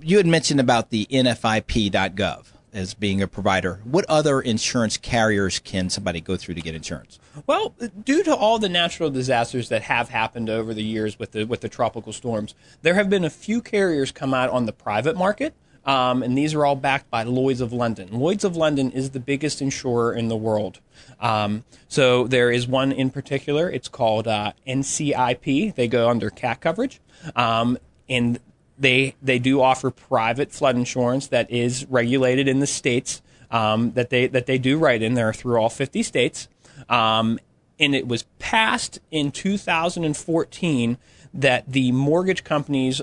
You 0.00 0.16
had 0.16 0.26
mentioned 0.26 0.60
about 0.60 0.90
the 0.90 1.06
NFIP.gov 1.10 2.46
as 2.72 2.94
being 2.94 3.22
a 3.22 3.28
provider. 3.28 3.80
What 3.84 4.04
other 4.08 4.40
insurance 4.40 4.96
carriers 4.96 5.58
can 5.58 5.90
somebody 5.90 6.20
go 6.20 6.36
through 6.36 6.54
to 6.54 6.60
get 6.60 6.74
insurance? 6.74 7.18
Well, 7.46 7.74
due 8.04 8.22
to 8.24 8.34
all 8.34 8.58
the 8.58 8.68
natural 8.68 9.10
disasters 9.10 9.68
that 9.68 9.82
have 9.82 10.08
happened 10.08 10.50
over 10.50 10.74
the 10.74 10.82
years 10.82 11.18
with 11.18 11.32
the 11.32 11.44
with 11.44 11.60
the 11.60 11.68
tropical 11.68 12.12
storms, 12.12 12.54
there 12.82 12.94
have 12.94 13.08
been 13.08 13.24
a 13.24 13.30
few 13.30 13.62
carriers 13.62 14.12
come 14.12 14.34
out 14.34 14.50
on 14.50 14.66
the 14.66 14.72
private 14.72 15.16
market. 15.16 15.54
Um, 15.84 16.22
and 16.22 16.36
these 16.36 16.52
are 16.52 16.66
all 16.66 16.76
backed 16.76 17.08
by 17.08 17.22
Lloyd's 17.22 17.62
of 17.62 17.72
London. 17.72 18.10
Lloyd's 18.12 18.44
of 18.44 18.56
London 18.56 18.90
is 18.90 19.10
the 19.10 19.20
biggest 19.20 19.62
insurer 19.62 20.12
in 20.12 20.28
the 20.28 20.36
world. 20.36 20.80
Um, 21.18 21.64
so 21.88 22.26
there 22.26 22.50
is 22.50 22.68
one 22.68 22.92
in 22.92 23.08
particular. 23.08 23.70
It's 23.70 23.88
called 23.88 24.28
uh, 24.28 24.52
NCIP. 24.66 25.74
They 25.76 25.88
go 25.88 26.10
under 26.10 26.28
cat 26.28 26.60
coverage, 26.60 27.00
um, 27.34 27.78
and 28.06 28.38
they 28.78 29.14
they 29.22 29.38
do 29.38 29.60
offer 29.60 29.90
private 29.90 30.52
flood 30.52 30.76
insurance 30.76 31.26
that 31.28 31.50
is 31.50 31.86
regulated 31.86 32.48
in 32.48 32.60
the 32.60 32.66
states 32.66 33.22
um, 33.50 33.92
that 33.92 34.10
they 34.10 34.26
that 34.26 34.46
they 34.46 34.58
do 34.58 34.78
write 34.78 35.02
in. 35.02 35.14
They're 35.14 35.32
through 35.32 35.60
all 35.60 35.70
50 35.70 36.02
states. 36.02 36.48
Um, 36.88 37.38
and 37.80 37.94
it 37.94 38.08
was 38.08 38.24
passed 38.38 39.00
in 39.10 39.30
2014 39.30 40.98
that 41.34 41.70
the 41.70 41.92
mortgage 41.92 42.44
companies 42.44 43.00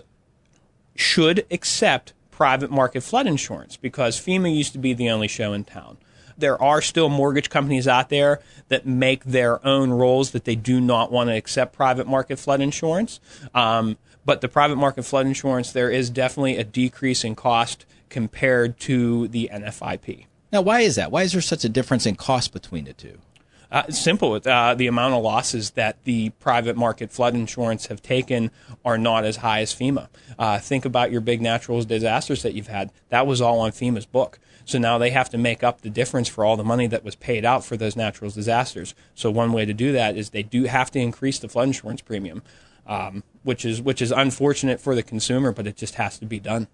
should 0.96 1.46
accept 1.52 2.14
private 2.32 2.72
market 2.72 3.02
flood 3.02 3.28
insurance 3.28 3.78
because 3.78 4.20
FEMA 4.20 4.54
used 4.54 4.74
to 4.74 4.80
be 4.80 4.94
the 4.94 5.10
only 5.10 5.28
show 5.28 5.54
in 5.54 5.64
town. 5.64 5.98
There 6.38 6.62
are 6.62 6.82
still 6.82 7.08
mortgage 7.08 7.50
companies 7.50 7.88
out 7.88 8.10
there 8.10 8.42
that 8.68 8.86
make 8.86 9.24
their 9.24 9.66
own 9.66 9.92
rules 9.92 10.32
that 10.32 10.44
they 10.44 10.56
do 10.56 10.82
not 10.82 11.12
want 11.12 11.30
to 11.30 11.36
accept 11.36 11.74
private 11.74 12.08
market 12.08 12.38
flood 12.38 12.60
insurance. 12.60 13.22
Um, 13.54 13.98
but 14.26 14.42
the 14.42 14.48
private 14.48 14.76
market 14.76 15.04
flood 15.04 15.28
insurance, 15.28 15.72
there 15.72 15.90
is 15.90 16.10
definitely 16.10 16.58
a 16.58 16.64
decrease 16.64 17.24
in 17.24 17.36
cost 17.36 17.86
compared 18.10 18.80
to 18.82 19.28
the 19.28 19.50
NFIP. 19.54 20.26
Now, 20.52 20.62
why 20.62 20.82
is 20.82 20.96
that? 20.96 21.12
Why 21.12 21.24
is 21.24 21.34
there 21.34 21.42
such 21.42 21.64
a 21.64 21.70
difference 21.70 22.06
in 22.06 22.16
cost 22.16 22.54
between 22.54 22.86
the 22.86 22.94
two? 22.94 23.20
Uh, 23.72 23.84
it's 23.88 24.00
simple. 24.00 24.40
Uh, 24.46 24.76
the 24.76 24.88
amount 24.88 25.14
of 25.14 25.24
losses 25.24 25.72
that 25.72 26.02
the 26.04 26.30
private 26.40 26.78
market 26.78 27.12
flood 27.12 27.36
insurance 27.36 27.88
have 27.88 28.02
taken 28.02 28.52
are 28.86 28.98
not 28.98 29.26
as 29.26 29.38
high 29.38 29.62
as 29.62 29.74
FEMA. 29.74 30.08
Uh, 30.38 30.60
think 30.60 30.86
about 30.86 31.12
your 31.12 31.22
big 31.22 31.42
natural 31.42 31.84
disasters 31.84 32.44
that 32.44 32.54
you've 32.54 32.68
had. 32.68 32.92
That 33.10 33.28
was 33.28 33.42
all 33.42 33.60
on 33.60 33.72
FEMA's 33.72 34.06
book. 34.06 34.40
So 34.66 34.80
now 34.80 34.98
they 34.98 35.12
have 35.12 35.30
to 35.30 35.38
make 35.38 35.64
up 35.64 35.82
the 35.82 35.90
difference 35.90 36.28
for 36.28 36.44
all 36.44 36.58
the 36.58 36.64
money 36.64 36.88
that 36.88 37.04
was 37.04 37.16
paid 37.16 37.46
out 37.46 37.64
for 37.64 37.78
those 37.78 37.96
natural 37.96 38.32
disasters. 38.32 38.96
So 39.14 39.30
one 39.30 39.52
way 39.54 39.66
to 39.66 39.74
do 39.74 39.92
that 39.92 40.18
is 40.18 40.30
they 40.30 40.44
do 40.44 40.64
have 40.64 40.90
to 40.92 41.00
increase 41.00 41.40
the 41.40 41.50
flood 41.50 41.68
insurance 41.68 42.02
premium, 42.02 42.42
um, 42.88 43.24
which 43.46 43.64
is 43.64 43.82
which 43.82 44.02
is 44.02 44.12
unfortunate 44.12 44.82
for 44.82 44.96
the 44.96 45.04
consumer, 45.04 45.52
but 45.52 45.68
it 45.68 45.78
just 45.78 45.96
has 45.96 46.20
to 46.20 46.26
be 46.26 46.40
done. 46.40 46.68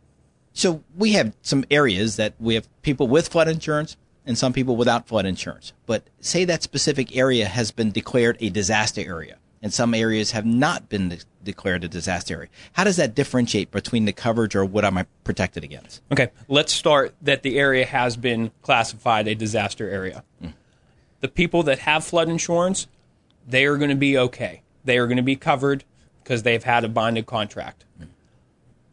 So 0.54 0.84
we 0.96 1.12
have 1.14 1.36
some 1.42 1.66
areas 1.70 2.16
that 2.16 2.34
we 2.40 2.56
have 2.56 2.68
people 2.82 3.08
with 3.08 3.28
flood 3.28 3.48
insurance 3.48 3.98
and 4.26 4.38
some 4.38 4.54
people 4.54 4.76
without 4.76 5.08
flood 5.08 5.26
insurance. 5.26 5.74
But 5.86 6.10
say 6.20 6.46
that 6.46 6.64
specific 6.64 7.16
area 7.16 7.46
has 7.46 7.72
been 7.72 7.92
declared 7.92 8.38
a 8.40 8.50
disaster 8.50 9.02
area 9.02 9.38
and 9.62 9.74
some 9.74 9.94
areas 9.94 10.32
have 10.32 10.46
not 10.46 10.90
been 10.90 11.10
de- 11.10 11.20
declared 11.44 11.84
a 11.84 11.88
disaster 11.88 12.36
area. 12.36 12.50
How 12.74 12.84
does 12.84 12.96
that 12.98 13.16
differentiate 13.16 13.72
between 13.72 14.06
the 14.06 14.14
coverage 14.14 14.56
or 14.56 14.66
what 14.66 14.86
am 14.86 14.98
I 14.98 15.06
protected 15.24 15.64
against? 15.64 16.02
Okay, 16.12 16.32
let's 16.48 16.74
start 16.74 17.16
that 17.22 17.44
the 17.44 17.60
area 17.60 17.86
has 17.86 18.18
been 18.18 18.52
classified 18.62 19.28
a 19.28 19.36
disaster 19.36 19.90
area. 19.90 20.24
Mm. 20.42 20.54
The 21.20 21.28
people 21.28 21.64
that 21.64 21.80
have 21.80 22.04
flood 22.04 22.30
insurance, 22.30 22.88
they 23.48 23.66
are 23.66 23.78
going 23.78 23.90
to 23.90 23.96
be 23.96 24.18
okay. 24.18 24.64
They 24.84 24.98
are 24.98 25.06
going 25.06 25.18
to 25.18 25.24
be 25.24 25.36
covered 25.36 25.84
because 26.24 26.44
they've 26.44 26.64
had 26.64 26.84
a 26.84 26.90
bonded 26.90 27.26
contract. 27.26 27.86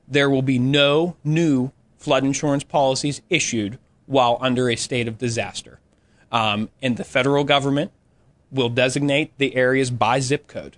There 0.06 0.30
will 0.30 0.42
be 0.42 0.58
no 0.58 1.16
new 1.22 1.70
flood 1.98 2.24
insurance 2.24 2.64
policies 2.64 3.20
issued 3.28 3.78
while 4.06 4.38
under 4.40 4.70
a 4.70 4.76
state 4.76 5.06
of 5.06 5.18
disaster. 5.18 5.80
Um, 6.32 6.70
and 6.80 6.96
the 6.96 7.04
federal 7.04 7.44
government 7.44 7.92
will 8.50 8.68
designate 8.68 9.36
the 9.38 9.54
areas 9.54 9.90
by 9.90 10.20
zip 10.20 10.46
code. 10.46 10.76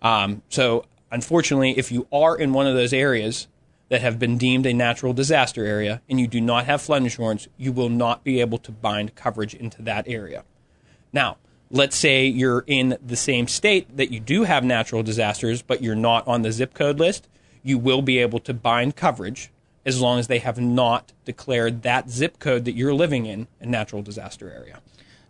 Um, 0.00 0.42
so, 0.48 0.86
unfortunately, 1.10 1.78
if 1.78 1.92
you 1.92 2.06
are 2.12 2.36
in 2.36 2.52
one 2.52 2.66
of 2.66 2.74
those 2.74 2.92
areas 2.92 3.46
that 3.90 4.00
have 4.00 4.18
been 4.18 4.38
deemed 4.38 4.64
a 4.64 4.72
natural 4.72 5.12
disaster 5.12 5.64
area 5.66 6.00
and 6.08 6.18
you 6.18 6.26
do 6.26 6.40
not 6.40 6.64
have 6.64 6.80
flood 6.80 7.02
insurance, 7.02 7.48
you 7.58 7.72
will 7.72 7.90
not 7.90 8.24
be 8.24 8.40
able 8.40 8.58
to 8.58 8.72
bind 8.72 9.14
coverage 9.14 9.54
into 9.54 9.82
that 9.82 10.08
area. 10.08 10.44
Now, 11.12 11.36
let's 11.72 11.96
say 11.96 12.26
you're 12.26 12.64
in 12.66 12.96
the 13.04 13.16
same 13.16 13.48
state 13.48 13.96
that 13.96 14.12
you 14.12 14.20
do 14.20 14.44
have 14.44 14.62
natural 14.62 15.02
disasters, 15.02 15.62
but 15.62 15.82
you're 15.82 15.96
not 15.96 16.28
on 16.28 16.42
the 16.42 16.52
zip 16.52 16.74
code 16.74 17.00
list, 17.00 17.26
you 17.64 17.78
will 17.78 18.02
be 18.02 18.18
able 18.18 18.38
to 18.40 18.54
bind 18.54 18.94
coverage 18.94 19.50
as 19.84 20.00
long 20.00 20.18
as 20.18 20.28
they 20.28 20.38
have 20.38 20.60
not 20.60 21.12
declared 21.24 21.82
that 21.82 22.10
zip 22.10 22.38
code 22.38 22.66
that 22.66 22.74
you're 22.74 22.94
living 22.94 23.26
in 23.26 23.48
a 23.60 23.66
natural 23.66 24.02
disaster 24.02 24.52
area. 24.52 24.80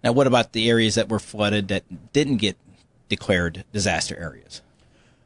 Now, 0.05 0.13
what 0.13 0.27
about 0.27 0.53
the 0.53 0.69
areas 0.69 0.97
that 0.97 1.09
were 1.09 1.21
flooded 1.21 1.69
that 1.69 2.13
didn't 2.13 2.39
get 2.39 2.57
declared 3.09 3.65
disaster 3.73 4.17
areas? 4.19 4.61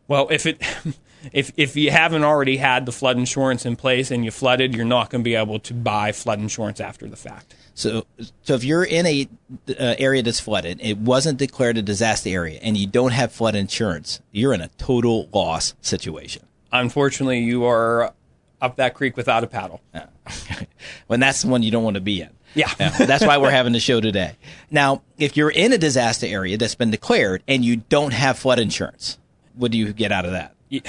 Well, 0.07 0.29
if 0.31 0.45
it 0.45 0.61
if 1.33 1.51
if 1.57 1.77
you 1.77 1.91
haven't 1.91 2.25
already 2.25 2.59
had 2.59 2.85
the 2.85 2.93
flood 2.93 3.17
insurance 3.17 3.65
in 3.65 3.77
place 3.77 4.11
and 4.11 4.25
you 4.25 4.31
flooded, 4.31 4.75
you're 4.75 4.85
not 4.85 5.09
going 5.11 5.23
to 5.23 5.25
be 5.25 5.35
able 5.35 5.59
to 5.61 5.73
buy 5.75 6.13
flood 6.13 6.41
insurance 6.41 6.79
after 6.79 7.09
the 7.09 7.17
fact. 7.17 7.55
So, 7.77 8.07
so 8.43 8.55
if 8.55 8.65
you're 8.65 8.85
in 8.85 9.05
a 9.05 9.29
uh, 9.69 9.95
area 9.99 10.23
that's 10.23 10.41
flooded, 10.41 10.81
it 10.81 10.97
wasn't 10.97 11.39
declared 11.39 11.77
a 11.77 11.83
disaster 11.83 12.31
area, 12.31 12.59
and 12.63 12.75
you 12.75 12.87
don't 12.87 13.13
have 13.13 13.33
flood 13.33 13.55
insurance, 13.55 14.23
you're 14.33 14.55
in 14.55 14.63
a 14.63 14.69
total 14.79 15.29
loss 15.31 15.75
situation. 15.83 16.47
Unfortunately, 16.73 17.41
you 17.41 17.67
are 17.67 18.15
up 18.63 18.77
that 18.77 18.95
creek 18.95 19.15
without 19.15 19.45
a 19.45 19.47
paddle. 19.47 19.83
when 21.07 21.21
that's 21.21 21.43
the 21.43 21.49
one 21.49 21.63
you 21.63 21.71
don't 21.71 21.85
want 21.85 21.97
to 21.97 22.01
be 22.01 22.23
in. 22.23 22.31
Yeah. 22.55 22.73
that's 22.79 23.25
why 23.27 23.37
we're 23.37 23.51
having 23.51 23.75
the 23.75 23.81
show 23.81 24.01
today. 24.01 24.37
Now, 24.71 25.03
if 25.19 25.37
you're 25.37 25.51
in 25.51 25.75
a 25.75 25.79
disaster 25.79 26.27
area 26.27 26.57
that's 26.57 26.75
been 26.75 26.91
declared 26.91 27.43
and 27.47 27.63
you 27.63 27.77
don't 27.77 28.15
have 28.15 28.39
flood 28.39 28.59
insurance, 28.59 29.19
what 29.55 29.71
do 29.71 29.77
you 29.77 29.93
get 29.93 30.13
out 30.13 30.25
of 30.25 30.31
that? 30.33 30.55
Yeah. 30.71 30.81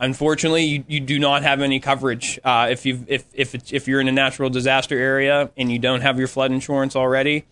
Unfortunately, 0.00 0.64
you, 0.64 0.84
you 0.88 1.00
do 1.00 1.18
not 1.18 1.42
have 1.42 1.60
any 1.60 1.78
coverage 1.78 2.38
uh, 2.42 2.68
if 2.70 2.86
you 2.86 3.04
if 3.06 3.24
if 3.34 3.54
it's, 3.54 3.72
if 3.72 3.86
you're 3.86 4.00
in 4.00 4.08
a 4.08 4.12
natural 4.12 4.48
disaster 4.50 4.98
area 4.98 5.50
and 5.56 5.70
you 5.70 5.78
don't 5.78 6.00
have 6.00 6.18
your 6.18 6.28
flood 6.28 6.50
insurance 6.52 6.96
already. 6.96 7.44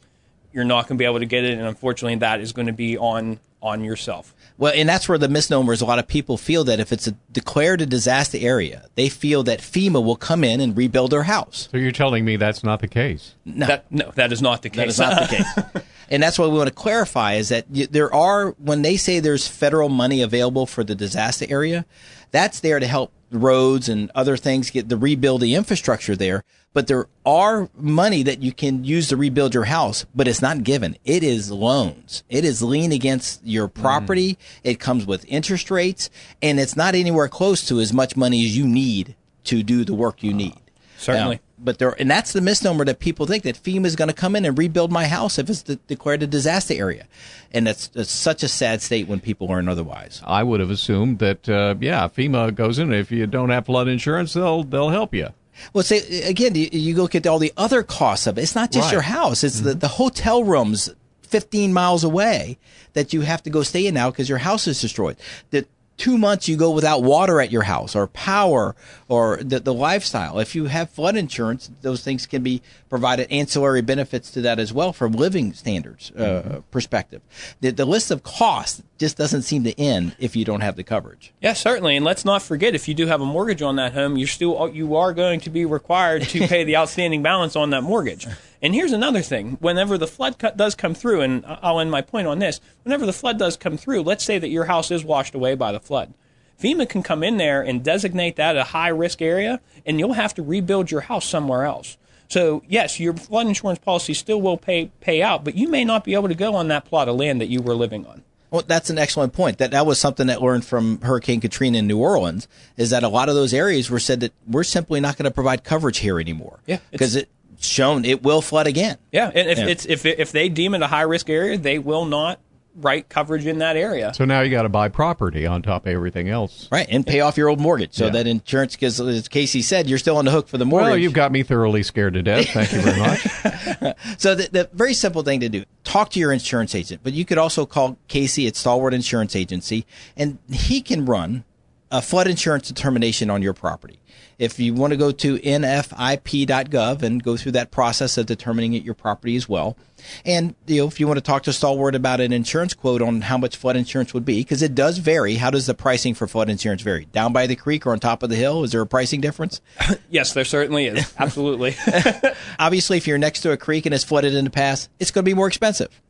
You're 0.51 0.65
not 0.65 0.89
going 0.89 0.97
to 0.97 1.03
be 1.03 1.05
able 1.05 1.19
to 1.19 1.27
get 1.27 1.45
it, 1.45 1.59
and 1.59 1.67
unfortunately, 1.69 2.17
that 2.17 2.41
is 2.41 2.53
going 2.53 2.67
to 2.67 2.73
be 2.73 2.97
on 2.97 3.39
on 3.61 3.85
yourself. 3.85 4.35
Well, 4.57 4.73
and 4.75 4.89
that's 4.89 5.09
where 5.09 5.19
the 5.19 5.29
misnomer 5.29 5.73
is. 5.73 5.81
A 5.83 5.85
lot 5.85 5.99
of 5.99 6.09
people 6.09 6.37
feel 6.39 6.65
that 6.65 6.81
if 6.81 6.91
it's 6.93 7.07
a 7.07 7.13
declared 7.33 7.81
a 7.81 7.87
disaster 7.87 8.39
area, 8.41 8.87
they 8.95 9.09
feel 9.09 9.43
that 9.45 9.61
FEMA 9.61 10.03
will 10.03 10.17
come 10.17 10.43
in 10.45 10.61
and 10.61 10.77
rebuild 10.77 11.11
their 11.11 11.25
house. 11.25 11.69
So 11.71 11.77
you're 11.77 11.93
telling 11.93 12.25
me 12.25 12.37
that's 12.37 12.65
not 12.65 12.81
the 12.81 12.89
case? 12.89 13.35
No, 13.45 13.67
That, 13.67 13.93
no, 13.93 14.11
that 14.15 14.33
is 14.33 14.41
not 14.41 14.63
the 14.63 14.71
case. 14.71 14.77
that 14.77 14.89
is 14.89 14.99
not 14.99 15.29
the 15.29 15.37
case. 15.75 15.85
And 16.11 16.23
that's 16.23 16.39
what 16.39 16.51
we 16.51 16.57
want 16.57 16.69
to 16.69 16.75
clarify 16.75 17.35
is 17.35 17.51
that 17.51 17.67
there 17.69 18.13
are, 18.15 18.51
when 18.53 18.83
they 18.83 18.97
say 18.97 19.21
there's 19.21 19.47
federal 19.47 19.89
money 19.89 20.23
available 20.23 20.65
for 20.67 20.83
the 20.83 20.95
disaster 20.95 21.45
area, 21.49 21.85
that's 22.31 22.61
there 22.61 22.81
to 22.81 22.87
help 22.87 23.13
roads 23.31 23.89
and 23.89 24.11
other 24.15 24.37
things 24.37 24.71
get 24.71 24.89
the 24.89 24.97
rebuild 24.97 25.41
the 25.41 25.55
infrastructure 25.55 26.17
there. 26.17 26.45
But 26.73 26.87
there 26.87 27.07
are 27.27 27.69
money 27.75 28.23
that 28.23 28.43
you 28.43 28.53
can 28.53 28.85
use 28.85 29.09
to 29.09 29.17
rebuild 29.17 29.55
your 29.55 29.65
house, 29.65 30.07
but 30.15 30.29
it's 30.29 30.43
not 30.43 30.65
given. 30.65 30.97
It 31.05 31.23
is 31.23 31.51
loans. 31.51 32.23
It 32.29 32.45
is 32.45 32.63
lean 32.63 32.93
against 32.93 33.45
your 33.45 33.69
mm. 33.69 33.75
property. 33.75 34.39
It 34.63 34.79
comes 34.79 35.07
with 35.07 35.25
interest 35.29 35.71
rates 35.71 36.11
and 36.41 36.61
it's 36.61 36.77
not 36.77 36.95
anywhere 36.95 37.29
close 37.29 37.67
to 37.69 37.81
as 37.81 37.93
much 37.93 38.17
money 38.17 38.45
as 38.45 38.57
you 38.57 38.67
need 38.67 39.17
to 39.45 39.63
do 39.63 39.85
the 39.85 39.95
work 39.95 40.23
you 40.23 40.33
uh, 40.33 40.37
need. 40.37 40.61
Certainly. 40.99 41.37
Now, 41.37 41.43
but 41.63 41.79
there, 41.79 41.95
and 42.01 42.11
that's 42.11 42.33
the 42.33 42.41
misnomer 42.41 42.85
that 42.85 42.99
people 43.01 43.27
think 43.27 43.43
that 43.45 43.57
FEMA 43.63 43.87
is 43.87 43.97
going 43.97 44.09
to 44.09 44.15
come 44.15 44.37
in 44.37 44.45
and 44.45 44.57
rebuild 44.57 44.93
my 44.93 45.07
house 45.07 45.39
if 45.39 45.49
it's 45.51 45.63
de- 45.63 45.77
declared 45.77 46.23
a 46.23 46.27
disaster 46.27 46.75
area, 46.75 47.07
and 47.53 47.67
that's, 47.67 47.89
that's 47.89 48.11
such 48.11 48.43
a 48.43 48.49
sad 48.49 48.83
state 48.83 49.09
when 49.09 49.21
people 49.21 49.47
learn 49.49 49.69
otherwise. 49.69 50.23
I 50.25 50.43
would 50.43 50.61
have 50.61 50.71
assumed 50.71 51.19
that, 51.19 51.49
uh, 51.49 51.75
yeah, 51.81 52.09
FEMA 52.09 52.55
goes 52.55 52.79
in. 52.79 52.93
If 52.93 53.11
you 53.11 53.27
don't 53.27 53.51
have 53.51 53.67
flood 53.67 53.89
insurance, 53.89 54.33
they'll 54.35 54.65
they'll 54.65 54.91
help 54.91 55.15
you. 55.15 55.29
Well, 55.73 55.83
say 55.83 56.23
again, 56.23 56.55
you, 56.55 56.69
you 56.71 56.95
look 56.95 57.15
at 57.15 57.27
all 57.27 57.39
the 57.41 57.53
other 57.57 57.83
costs 57.83 58.27
of 58.27 58.39
it. 58.39 58.43
It's 58.43 58.55
not 58.55 58.71
just 58.71 58.87
Right. 58.87 58.93
your 58.93 59.03
house; 59.03 59.43
it's 59.43 59.61
the 59.61 59.75
the 59.75 59.89
hotel 59.89 60.45
rooms 60.45 60.91
15 61.23 61.73
miles 61.73 62.05
away 62.05 62.59
that 62.95 63.13
you 63.13 63.21
have 63.23 63.43
to 63.43 63.51
go 63.51 63.63
stay 63.63 63.87
in 63.87 63.95
now 63.95 64.11
because 64.11 64.29
your 64.29 64.39
house 64.39 64.67
is 64.67 64.81
destroyed. 64.81 65.17
The 65.51 65.67
two 65.99 66.17
months 66.17 66.49
you 66.49 66.57
go 66.57 66.71
without 66.71 67.03
water 67.03 67.41
at 67.41 67.51
your 67.51 67.65
house 67.65 67.95
or 67.95 68.07
power 68.07 68.75
or 69.09 69.39
the, 69.39 69.61
the 69.61 69.75
lifestyle. 69.75 70.39
If 70.39 70.55
you 70.55 70.67
have 70.67 70.89
flood 70.89 71.17
insurance, 71.17 71.71
those 71.83 72.03
things 72.03 72.27
can 72.27 72.43
be 72.43 72.63
provided 72.89 73.31
ancillary 73.31 73.83
benefits 73.83 74.31
to 74.31 74.41
that 74.43 74.59
as 74.59 74.73
well 74.73 74.93
from 74.93 75.13
living 75.13 75.53
standards 75.53 76.11
uh, 76.13 76.63
perspective. 76.71 77.21
The, 77.61 77.71
the 77.73 77.85
list 77.85 78.11
of 78.11 78.23
costs 78.23 78.83
just 78.97 79.19
doesn't 79.19 79.43
seem 79.43 79.65
to 79.65 79.79
end 79.79 80.17
if 80.19 80.37
you 80.37 80.45
don't 80.45 80.61
have 80.61 80.77
the 80.77 80.85
coverage. 80.85 81.33
Yeah, 81.43 81.53
certainly. 81.53 81.97
And 81.97 82.05
let's 82.05 82.25
not 82.25 82.43
forget, 82.43 82.75
if 82.75 82.89
you 82.89 82.95
do 82.95 83.07
have 83.07 83.21
a 83.21 83.27
mortgage 83.27 83.63
on 83.63 83.77
that 83.77 83.93
home, 83.93 84.17
you're 84.17 84.29
still 84.29 84.71
you 84.73 84.97
are 84.97 85.13
going 85.13 85.41
to 85.41 85.51
be 85.51 85.65
required 85.65 86.23
to 86.23 86.39
pay 86.49 86.65
the 86.65 86.77
outstanding 86.77 87.23
balance 87.23 87.57
on 87.57 87.71
that 87.71 87.83
mortgage. 87.83 88.27
And 88.61 88.75
here's 88.75 88.93
another 88.93 89.23
thing: 89.23 89.57
whenever 89.61 89.97
the 89.97 90.07
flood 90.07 90.39
cut 90.39 90.57
does 90.57 90.75
come 90.75 90.95
through, 90.95 91.21
and 91.21 91.45
I'll 91.47 91.81
end 91.81 91.91
my 91.91 92.03
point 92.03 92.27
on 92.27 92.39
this. 92.39 92.61
Whenever 92.85 93.07
the 93.07 93.13
flood 93.13 93.39
does 93.39 93.57
come 93.57 93.77
through, 93.77 94.03
let's 94.03 94.25
say 94.25 94.39
that 94.39 94.49
your 94.49 94.65
house 94.65 94.91
is 94.91 95.05
washed 95.05 95.35
away 95.35 95.55
by 95.55 95.73
the 95.73 95.81
flood. 95.81 96.15
FEMA 96.61 96.89
can 96.89 97.03
come 97.03 97.23
in 97.23 97.37
there 97.37 97.63
and 97.63 97.85
designate 97.85 98.37
that 98.37 98.57
a 98.57 98.65
high 98.65 98.89
risk 98.89 99.23
area, 99.23 99.61
and 99.87 100.01
you'll 100.01 100.15
have 100.15 100.35
to 100.35 100.43
rebuild 100.43 100.91
your 100.91 101.03
house 101.03 101.25
somewhere 101.25 101.65
else. 101.65 101.97
So 102.29 102.63
yes, 102.69 102.99
your 103.01 103.15
flood 103.15 103.47
insurance 103.47 103.79
policy 103.79 104.13
still 104.13 104.41
will 104.41 104.57
pay 104.57 104.91
pay 105.01 105.23
out, 105.23 105.45
but 105.45 105.55
you 105.55 105.69
may 105.69 105.85
not 105.85 106.05
be 106.05 106.15
able 106.15 106.29
to 106.29 106.35
go 106.35 106.55
on 106.55 106.69
that 106.69 106.85
plot 106.85 107.09
of 107.09 107.17
land 107.17 107.41
that 107.41 107.49
you 107.49 107.63
were 107.63 107.75
living 107.75 108.07
on. 108.07 108.23
Well, 108.51 108.63
that's 108.67 108.89
an 108.89 108.99
excellent 108.99 109.35
point. 109.35 109.59
That 109.59 109.73
that 109.73 109.87
was 109.87 109.99
something 109.99 110.27
that 110.29 110.41
learned 110.41 110.65
from 110.65 111.01
Hurricane 111.03 111.41
Katrina 111.41 111.79
in 111.79 111.87
New 111.87 111.99
Orleans 111.99 112.49
is 112.77 112.91
that 112.91 113.03
a 113.03 113.09
lot 113.09 113.29
of 113.29 113.35
those 113.35 113.53
areas 113.53 113.91
were 113.91 114.01
said 114.01 114.21
that 114.21 114.33
we're 114.47 114.65
simply 114.65 115.01
not 115.01 115.17
going 115.17 115.25
to 115.25 115.31
provide 115.31 115.65
coverage 115.65 115.99
here 115.99 116.19
anymore. 116.19 116.61
Yeah, 116.67 116.79
because 116.91 117.15
it's 117.15 117.31
shown 117.61 118.05
it 118.05 118.23
will 118.23 118.41
flood 118.43 118.67
again. 118.67 118.97
Yeah, 119.13 119.31
and 119.35 119.49
if 119.51 119.59
Yeah. 119.59 119.67
it's 119.67 119.87
if 119.87 120.05
if 120.07 120.33
they 120.33 120.49
deem 120.49 120.75
it 120.75 120.83
a 120.83 120.87
high 120.87 121.03
risk 121.03 121.29
area, 121.31 121.59
they 121.59 121.79
will 121.79 122.05
not 122.05 122.41
write 122.81 123.09
coverage 123.09 123.45
in 123.45 123.59
that 123.59 123.77
area. 123.77 124.15
So 124.15 124.25
now 124.25 124.41
you 124.43 124.53
got 124.53 124.63
to 124.63 124.69
buy 124.69 124.89
property 124.89 125.45
on 125.47 125.63
top 125.63 125.85
of 125.87 125.93
everything 125.93 126.29
else. 126.29 126.69
Right, 126.71 126.87
and 126.89 127.05
pay 127.05 127.19
off 127.19 127.37
your 127.37 127.49
old 127.49 127.59
mortgage 127.59 127.93
so 127.95 128.05
Yeah. 128.05 128.11
that 128.13 128.29
insurance, 128.29 128.77
because 128.77 129.01
as 129.01 129.27
Casey 129.27 129.63
said, 129.63 129.89
you're 129.89 129.99
still 129.99 130.17
on 130.17 130.25
the 130.27 130.31
hook 130.31 130.47
for 130.47 130.59
the 130.59 130.65
mortgage. 130.65 130.87
Well, 130.91 130.97
you've 130.97 131.13
got 131.13 131.33
me 131.33 131.43
thoroughly 131.43 131.83
scared 131.83 132.15
to 132.15 132.23
death. 132.23 132.47
Thank 132.51 132.71
you 132.73 132.81
very 132.83 132.99
much. 133.01 133.97
So 134.19 134.37
the, 134.37 134.49
the 134.53 134.71
very 134.73 134.95
simple 134.95 135.23
thing 135.25 135.41
to 135.41 135.49
do, 135.49 135.65
talk 135.83 136.11
to 136.11 136.21
your 136.21 136.33
insurance 136.33 136.73
agent, 136.77 137.01
but 137.03 137.15
you 137.15 137.25
could 137.25 137.39
also 137.39 137.67
call 137.67 137.99
Casey 138.07 138.47
at 138.47 138.55
Stalwart 138.55 138.95
Insurance 138.95 139.35
Agency 139.35 139.85
and 140.17 140.39
he 140.53 140.81
can 140.81 141.05
run 141.05 141.43
a 141.91 142.03
flood 142.03 142.27
insurance 142.27 142.69
determination 142.69 143.31
on 143.31 143.43
your 143.43 143.55
property. 143.55 143.99
If 144.39 144.61
you 144.61 144.73
want 144.75 144.93
to 144.93 144.97
go 144.97 145.11
to 145.11 145.39
nfip.gov 145.39 147.03
and 147.03 147.23
go 147.23 147.37
through 147.37 147.53
that 147.53 147.71
process 147.71 148.17
of 148.19 148.27
determining 148.27 148.75
it 148.75 148.85
your 148.85 148.95
property 148.95 149.35
as 149.35 149.49
well. 149.49 149.77
And 150.25 150.55
you 150.67 150.83
know, 150.83 150.87
if 150.87 151.01
you 151.01 151.09
want 151.09 151.17
to 151.17 151.23
talk 151.23 151.43
to 151.45 151.53
Stalwart 151.53 151.97
about 151.97 152.21
an 152.21 152.33
insurance 152.33 152.73
quote 152.73 153.03
on 153.03 153.23
how 153.23 153.37
much 153.37 153.57
flood 153.57 153.75
insurance 153.75 154.15
would 154.15 154.25
be, 154.25 154.41
because 154.41 154.63
it 154.63 154.77
does 154.77 154.99
vary. 154.99 155.35
How 155.35 155.51
does 155.51 155.67
the 155.67 155.75
pricing 155.75 156.15
for 156.15 156.29
flood 156.29 156.49
insurance 156.49 156.83
vary? 156.83 157.07
Down 157.07 157.33
by 157.33 157.49
the 157.49 157.57
creek 157.57 157.85
or 157.85 157.91
on 157.91 157.99
top 157.99 158.23
of 158.23 158.31
the 158.31 158.37
hill? 158.37 158.63
Is 158.63 158.71
there 158.71 158.81
a 158.81 158.87
pricing 158.87 159.21
difference? 159.21 159.61
Yes, 160.11 160.33
there 160.33 160.45
certainly 160.45 160.87
is. 160.87 161.13
Absolutely. 161.19 161.77
Obviously, 162.59 162.97
if 162.97 163.07
you're 163.07 163.19
next 163.19 163.43
to 163.43 163.53
a 163.53 163.59
creek 163.59 163.85
and 163.85 163.95
it's 163.95 164.05
flooded 164.05 164.35
in 164.35 164.45
the 164.45 164.51
past, 164.51 164.89
it's 164.99 165.11
going 165.11 165.23
to 165.23 165.29
be 165.29 165.35
more 165.35 165.47
expensive. 165.47 166.01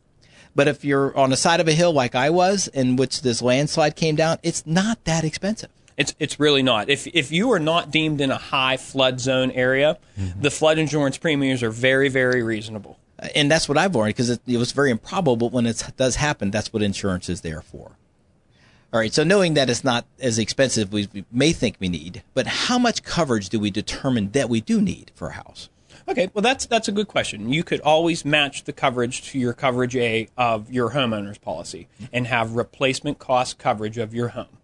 But 0.59 0.66
if 0.66 0.85
you're 0.85 1.16
on 1.16 1.31
the 1.31 1.37
side 1.37 1.61
of 1.61 1.68
a 1.68 1.73
hill 1.73 1.92
like 1.92 2.16
I 2.16 2.31
was, 2.31 2.66
in 2.66 2.97
which 2.97 3.23
this 3.23 3.40
landslide 3.40 3.94
came 3.94 4.16
down, 4.16 4.38
it's 4.42 4.66
not 4.66 5.05
that 5.05 5.23
expensive. 5.23 5.71
It's 5.97 6.16
it's 6.18 6.40
really 6.40 6.64
not. 6.64 6.90
If 6.90 7.07
if 7.07 7.31
you 7.31 7.53
are 7.53 7.61
not 7.61 7.92
deemed 7.92 8.21
in 8.21 8.33
a 8.33 8.38
high 8.38 8.77
flood 8.77 9.21
zone 9.21 9.53
area, 9.53 9.99
mm-hmm. 10.18 10.40
the 10.40 10.51
flood 10.51 10.79
insurance 10.79 11.16
premiums 11.16 11.62
are 11.62 11.71
very 11.71 12.09
very 12.09 12.42
reasonable. 12.42 12.99
And 13.37 13.49
that's 13.49 13.68
what 13.68 13.79
I've 13.79 13.94
learned 13.94 14.09
because 14.09 14.31
it, 14.31 14.40
it 14.49 14.57
was 14.57 14.73
very 14.73 14.90
improbable, 14.90 15.37
but 15.37 15.53
when 15.53 15.64
it 15.64 15.81
does 15.97 16.16
happen, 16.16 16.51
that's 16.51 16.73
what 16.73 16.83
insurance 16.83 17.29
is 17.29 17.42
there 17.42 17.62
for. 17.62 17.92
All 18.92 18.99
right, 18.99 19.14
so 19.14 19.23
knowing 19.23 19.55
that 19.55 19.71
it's 19.71 19.85
not 19.85 20.07
as 20.18 20.40
expensive 20.40 20.92
as 20.92 21.12
we 21.12 21.25
may 21.31 21.53
think 21.53 21.77
we 21.79 21.88
need, 21.88 22.25
but 22.35 22.49
how 22.49 22.81
much 22.81 23.05
coverage 23.05 23.49
do 23.49 23.61
we 23.61 23.71
determine 23.71 24.33
that 24.33 24.49
we 24.49 24.61
do 24.61 24.81
need 24.81 25.12
for 25.14 25.29
a 25.29 25.35
house? 25.35 25.68
Okay, 26.06 26.30
well 26.34 26.42
that's 26.42 26.66
that's 26.66 26.88
a 26.88 26.92
good 26.92 27.08
question. 27.08 27.52
You 27.52 27.64
could 27.64 27.80
always 27.80 28.24
match 28.24 28.64
the 28.64 28.72
coverage 28.72 29.22
to 29.30 29.38
your 29.38 29.52
coverage 29.52 29.96
A 29.96 30.28
of 30.37 30.70
your 30.70 30.90
homeowner's 30.90 31.38
policy 31.38 31.88
and 32.12 32.26
have 32.26 32.52
replacement 32.52 33.18
cost 33.18 33.58
coverage 33.58 33.98
of 33.98 34.14
your 34.14 34.28
home. 34.28 34.58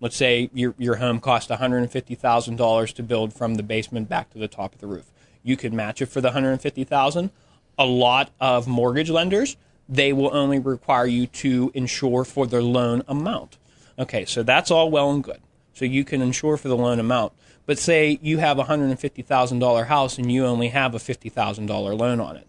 Let's 0.00 0.16
say 0.16 0.50
your 0.54 0.74
your 0.78 0.96
home 0.96 1.20
cost 1.20 1.50
$150,000 1.50 2.94
to 2.94 3.02
build 3.02 3.32
from 3.34 3.54
the 3.56 3.62
basement 3.62 4.08
back 4.08 4.30
to 4.30 4.38
the 4.38 4.48
top 4.48 4.74
of 4.74 4.80
the 4.80 4.86
roof. 4.86 5.10
You 5.42 5.56
could 5.56 5.72
match 5.72 6.02
it 6.02 6.06
for 6.06 6.20
the 6.20 6.28
150,000. 6.28 7.30
A 7.78 7.86
lot 7.86 8.30
of 8.40 8.66
mortgage 8.66 9.10
lenders, 9.10 9.56
they 9.88 10.12
will 10.12 10.34
only 10.34 10.58
require 10.58 11.06
you 11.06 11.26
to 11.26 11.70
insure 11.74 12.24
for 12.24 12.46
their 12.46 12.62
loan 12.62 13.02
amount. 13.08 13.58
Okay, 13.98 14.24
so 14.24 14.42
that's 14.42 14.70
all 14.70 14.90
well 14.90 15.10
and 15.10 15.24
good. 15.24 15.40
So 15.72 15.84
you 15.84 16.04
can 16.04 16.20
insure 16.20 16.56
for 16.56 16.68
the 16.68 16.76
loan 16.76 16.98
amount. 16.98 17.32
But 17.66 17.78
say 17.78 18.18
you 18.22 18.38
have 18.38 18.58
a 18.58 18.64
$150,000 18.64 19.86
house 19.86 20.18
and 20.18 20.32
you 20.32 20.44
only 20.44 20.68
have 20.68 20.94
a 20.94 20.98
$50,000 20.98 21.98
loan 21.98 22.20
on 22.20 22.36
it. 22.36 22.46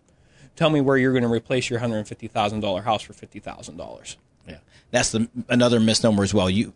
Tell 0.56 0.70
me 0.70 0.82
where 0.82 0.98
you're 0.98 1.14
going 1.14 1.24
to 1.24 1.30
replace 1.30 1.70
your 1.70 1.80
$150,000 1.80 2.84
house 2.84 3.02
for 3.02 3.14
$50,000. 3.14 4.16
Yeah, 4.48 4.58
that's 4.90 5.12
the 5.12 5.30
another 5.50 5.80
misnomer 5.80 6.24
as 6.24 6.34
well. 6.34 6.50
You 6.50 6.74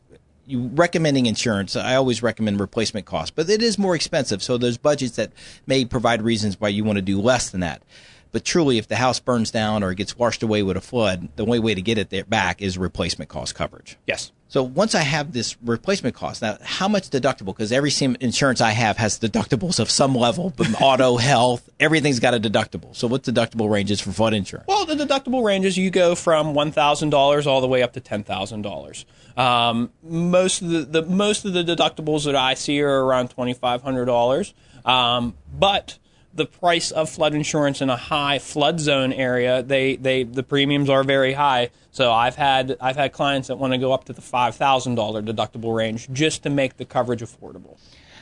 you 0.47 0.69
recommending 0.73 1.25
insurance. 1.25 1.75
I 1.75 1.95
always 1.95 2.21
recommend 2.21 2.59
replacement 2.59 3.05
cost, 3.05 3.35
but 3.35 3.49
it 3.49 3.61
is 3.61 3.77
more 3.77 3.95
expensive. 3.95 4.43
So 4.43 4.57
there's 4.57 4.77
budgets 4.77 5.15
that 5.15 5.31
may 5.65 5.85
provide 5.85 6.21
reasons 6.21 6.59
why 6.59 6.69
you 6.69 6.83
want 6.83 6.97
to 6.97 7.01
do 7.01 7.19
less 7.19 7.49
than 7.49 7.61
that. 7.61 7.81
But 8.31 8.43
truly, 8.43 8.77
if 8.77 8.87
the 8.87 8.97
house 8.97 9.19
burns 9.19 9.49
down 9.49 9.81
or 9.81 9.93
gets 9.93 10.17
washed 10.17 10.43
away 10.43 10.61
with 10.61 10.75
a 10.77 10.81
flood, 10.81 11.29
the 11.35 11.43
only 11.43 11.59
way 11.59 11.73
to 11.73 11.81
get 11.81 11.97
it 11.97 12.09
there 12.09 12.25
back 12.25 12.61
is 12.61 12.77
replacement 12.77 13.29
cost 13.29 13.55
coverage. 13.55 13.97
Yes. 14.05 14.31
So 14.55 14.63
once 14.63 14.95
I 14.95 15.01
have 15.01 15.33
this 15.33 15.57
replacement 15.61 16.15
cost, 16.15 16.41
now 16.41 16.57
how 16.63 16.87
much 16.87 17.09
deductible? 17.09 17.47
Because 17.47 17.73
every 17.73 17.91
insurance 18.21 18.61
I 18.61 18.71
have 18.71 18.95
has 18.95 19.19
deductibles 19.19 19.81
of 19.81 19.91
some 19.91 20.15
level, 20.15 20.53
but 20.55 20.69
auto, 20.81 21.17
health, 21.17 21.69
everything's 21.77 22.21
got 22.21 22.33
a 22.33 22.39
deductible. 22.39 22.95
So 22.95 23.05
what 23.05 23.23
deductible 23.23 23.69
ranges 23.69 23.99
for 23.99 24.13
flood 24.13 24.33
insurance? 24.33 24.65
Well, 24.69 24.85
the 24.85 24.95
deductible 24.95 25.43
ranges 25.43 25.77
you 25.77 25.89
go 25.89 26.15
from 26.15 26.53
one 26.53 26.71
thousand 26.71 27.09
dollars 27.09 27.45
all 27.45 27.59
the 27.59 27.67
way 27.67 27.83
up 27.83 27.91
to 27.95 27.99
ten 27.99 28.23
thousand 28.23 28.61
dollars. 28.61 29.05
Um, 29.35 29.91
most 30.01 30.61
of 30.61 30.69
the, 30.69 31.01
the 31.01 31.01
most 31.01 31.43
of 31.43 31.51
the 31.51 31.61
deductibles 31.61 32.23
that 32.23 32.37
I 32.37 32.53
see 32.53 32.81
are 32.81 33.03
around 33.03 33.31
twenty 33.31 33.53
five 33.53 33.81
hundred 33.81 34.05
dollars. 34.05 34.53
Um, 34.85 35.35
but 35.51 35.97
the 36.35 36.45
price 36.45 36.91
of 36.91 37.09
flood 37.09 37.33
insurance 37.33 37.81
in 37.81 37.89
a 37.89 37.95
high 37.95 38.39
flood 38.39 38.79
zone 38.79 39.13
area, 39.13 39.63
they, 39.63 39.95
they 39.95 40.23
the 40.23 40.43
premiums 40.43 40.89
are 40.89 41.03
very 41.03 41.33
high. 41.33 41.69
So 41.91 42.11
I've 42.11 42.35
had 42.35 42.77
I've 42.81 42.97
had 42.97 43.13
clients 43.13 43.47
that 43.47 43.57
want 43.57 43.73
to 43.73 43.77
go 43.79 43.93
up 43.93 44.03
to 44.05 44.13
the 44.13 44.21
five 44.21 44.55
thousand 44.55 44.95
dollar 44.95 45.21
deductible 45.21 45.75
range 45.75 46.09
just 46.11 46.43
to 46.43 46.49
make 46.49 46.77
the 46.77 46.85
coverage 46.85 47.21
affordable. 47.21 47.77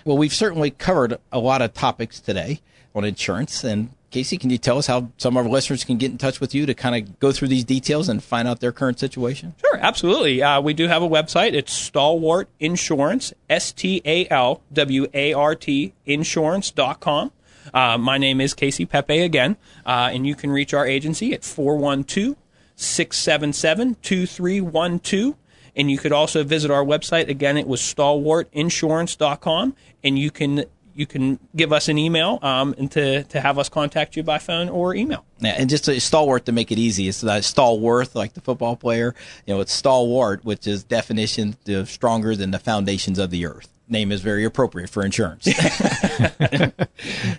Well, 0.06 0.18
we've 0.18 0.34
certainly 0.34 0.72
covered 0.72 1.18
a 1.32 1.40
lot 1.40 1.62
of 1.62 1.74
topics 1.74 2.20
today 2.20 2.62
on 2.94 3.04
insurance. 3.04 3.64
And 3.64 3.90
Casey, 4.12 4.38
can 4.38 4.50
you 4.50 4.58
tell 4.58 4.78
us 4.78 4.88
how 4.88 5.10
some 5.18 5.38
of 5.38 5.46
our 5.46 5.52
listeners 5.52 5.84
can 5.84 5.98
get 5.98 6.12
in 6.12 6.18
touch 6.18 6.40
with 6.40 6.54
you 6.54 6.66
to 6.68 6.74
kind 6.76 6.96
of 6.96 7.20
go 7.20 7.32
through 7.32 7.48
these 7.48 7.64
details 7.64 8.10
and 8.10 8.24
find 8.24 8.48
out 8.48 8.60
their 8.60 8.72
current 8.72 9.00
situation? 9.00 9.56
Sure, 9.60 9.80
absolutely. 9.82 10.44
Uh, 10.44 10.62
we 10.62 10.74
do 10.74 10.88
have 10.88 11.02
a 11.02 11.10
website. 11.10 11.54
It's 11.54 11.74
Stalwart 11.74 12.48
Insurance, 12.60 13.34
S 13.50 13.72
T 13.72 14.02
A 14.06 14.28
L 14.30 14.62
W 14.72 15.08
A 15.14 15.34
R 15.34 15.56
T 15.56 15.94
insurance.com. 16.06 17.32
Uh, 17.74 17.98
my 17.98 18.18
name 18.18 18.42
is 18.42 18.54
Casey 18.54 18.86
Pepe 18.86 19.20
again, 19.20 19.58
uh, 19.86 20.10
and 20.12 20.26
you 20.26 20.36
can 20.36 20.52
reach 20.52 20.74
our 20.74 20.86
agency 20.88 21.34
at 21.34 21.44
412 21.44 22.36
677 22.76 23.98
2312. 24.02 25.36
And 25.76 25.90
you 25.90 25.98
could 25.98 26.12
also 26.12 26.44
visit 26.44 26.70
our 26.70 26.84
website. 26.86 27.30
Again, 27.30 27.58
it 27.58 27.68
was 27.68 27.82
stalwartinsurance.com. 27.82 29.76
And 30.04 30.20
you 30.20 30.30
can 30.30 30.66
you 30.96 31.06
can 31.06 31.40
give 31.56 31.74
us 31.74 31.88
an 31.88 31.98
email 31.98 32.40
um, 32.42 32.76
and 32.78 32.92
to, 32.92 33.24
to 33.24 33.42
have 33.42 33.58
us 33.58 33.70
contact 33.70 34.16
you 34.16 34.24
by 34.24 34.38
phone 34.38 34.70
or 34.70 34.94
email. 34.94 35.26
Yeah, 35.40 35.56
and 35.58 35.70
just 35.70 35.88
a 35.88 36.00
stalwart 36.00 36.46
to 36.46 36.52
make 36.52 36.72
it 36.72 36.78
easy. 36.78 37.08
It's 37.08 37.24
uh, 37.24 37.38
Stallworth, 37.38 38.16
like 38.16 38.34
the 38.34 38.42
football 38.42 38.76
player. 38.76 39.16
You 39.46 39.56
know, 39.56 39.62
it's 39.62 39.74
stalwart, 39.74 40.46
which 40.46 40.68
is 40.68 40.84
definition 40.84 41.58
of 41.68 41.90
stronger 41.90 42.36
than 42.36 42.52
the 42.52 42.60
foundations 42.60 43.20
of 43.20 43.32
the 43.32 43.46
earth. 43.46 43.73
Name 43.94 44.12
is 44.12 44.20
very 44.22 44.44
appropriate 44.44 44.90
for 44.90 45.06
insurance. 45.06 45.48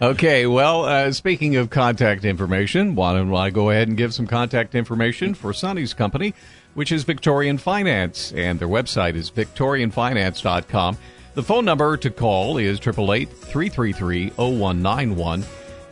okay, 0.02 0.46
well, 0.46 0.84
uh, 0.84 1.10
speaking 1.10 1.56
of 1.56 1.68
contact 1.68 2.24
information, 2.24 2.94
why 2.94 3.12
don't 3.12 3.34
I 3.34 3.50
go 3.50 3.70
ahead 3.70 3.88
and 3.88 3.96
give 3.96 4.14
some 4.14 4.28
contact 4.28 4.76
information 4.76 5.34
for 5.34 5.52
Sonny's 5.52 5.92
company, 5.92 6.32
which 6.74 6.92
is 6.92 7.02
Victorian 7.02 7.58
Finance, 7.58 8.32
and 8.32 8.60
their 8.60 8.68
website 8.68 9.16
is 9.16 9.32
victorianfinance.com. 9.32 10.96
The 11.34 11.42
phone 11.42 11.64
number 11.64 11.96
to 11.96 12.10
call 12.10 12.58
is 12.58 12.78
888 12.78 13.28
333 13.28 14.30
0191. 14.36 15.44